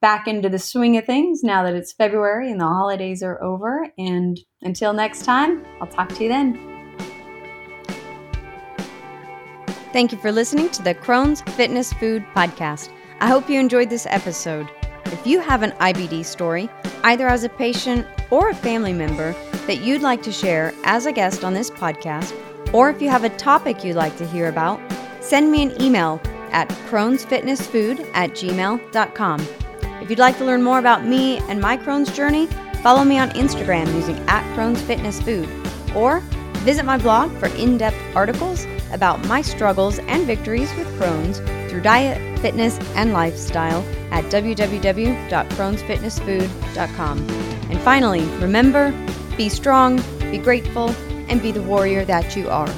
back 0.00 0.28
into 0.28 0.48
the 0.48 0.58
swing 0.58 0.96
of 0.96 1.04
things 1.04 1.42
now 1.42 1.62
that 1.64 1.74
it's 1.74 1.92
February 1.92 2.50
and 2.50 2.60
the 2.60 2.66
holidays 2.66 3.22
are 3.22 3.42
over. 3.42 3.88
And 3.98 4.38
until 4.62 4.92
next 4.92 5.24
time, 5.24 5.64
I'll 5.80 5.88
talk 5.88 6.08
to 6.10 6.22
you 6.22 6.28
then. 6.28 6.78
Thank 9.92 10.12
you 10.12 10.18
for 10.18 10.30
listening 10.30 10.68
to 10.70 10.82
the 10.82 10.94
Crohn's 10.94 11.40
Fitness 11.56 11.92
Food 11.94 12.24
Podcast. 12.34 12.90
I 13.20 13.26
hope 13.26 13.48
you 13.48 13.58
enjoyed 13.58 13.90
this 13.90 14.06
episode. 14.06 14.68
If 15.06 15.26
you 15.26 15.40
have 15.40 15.62
an 15.62 15.72
IBD 15.72 16.24
story, 16.24 16.68
either 17.04 17.26
as 17.26 17.44
a 17.44 17.48
patient 17.48 18.06
or 18.30 18.50
a 18.50 18.54
family 18.54 18.92
member, 18.92 19.32
that 19.66 19.80
you'd 19.80 20.02
like 20.02 20.22
to 20.22 20.32
share 20.32 20.74
as 20.84 21.06
a 21.06 21.12
guest 21.12 21.42
on 21.42 21.54
this 21.54 21.70
podcast, 21.70 22.34
or 22.72 22.90
if 22.90 23.00
you 23.00 23.08
have 23.08 23.24
a 23.24 23.30
topic 23.30 23.82
you'd 23.82 23.96
like 23.96 24.16
to 24.18 24.26
hear 24.26 24.48
about, 24.48 24.80
send 25.20 25.50
me 25.50 25.62
an 25.62 25.82
email 25.82 26.20
at 26.52 26.68
crohnsfitnessfood 26.90 28.10
at 28.14 28.30
gmail.com. 28.30 29.46
If 30.08 30.12
you'd 30.12 30.20
like 30.20 30.38
to 30.38 30.44
learn 30.46 30.62
more 30.62 30.78
about 30.78 31.04
me 31.04 31.36
and 31.50 31.60
my 31.60 31.76
Crohn's 31.76 32.10
journey, 32.16 32.46
follow 32.82 33.04
me 33.04 33.18
on 33.18 33.28
Instagram 33.32 33.94
using 33.94 34.16
at 34.20 34.42
Crohn's 34.56 34.80
Fitness 34.80 35.20
Food, 35.20 35.46
or 35.94 36.20
visit 36.64 36.86
my 36.86 36.96
blog 36.96 37.30
for 37.32 37.48
in 37.48 37.76
depth 37.76 37.98
articles 38.16 38.66
about 38.90 39.22
my 39.26 39.42
struggles 39.42 39.98
and 39.98 40.26
victories 40.26 40.74
with 40.76 40.86
Crohn's 40.98 41.40
through 41.70 41.82
diet, 41.82 42.38
fitness, 42.38 42.78
and 42.94 43.12
lifestyle 43.12 43.84
at 44.10 44.24
www.crohnsfitnessfood.com. 44.24 47.18
And 47.68 47.78
finally, 47.80 48.24
remember 48.38 48.94
be 49.36 49.50
strong, 49.50 50.02
be 50.30 50.38
grateful, 50.38 50.88
and 51.28 51.42
be 51.42 51.52
the 51.52 51.60
warrior 51.60 52.06
that 52.06 52.34
you 52.34 52.48
are. 52.48 52.74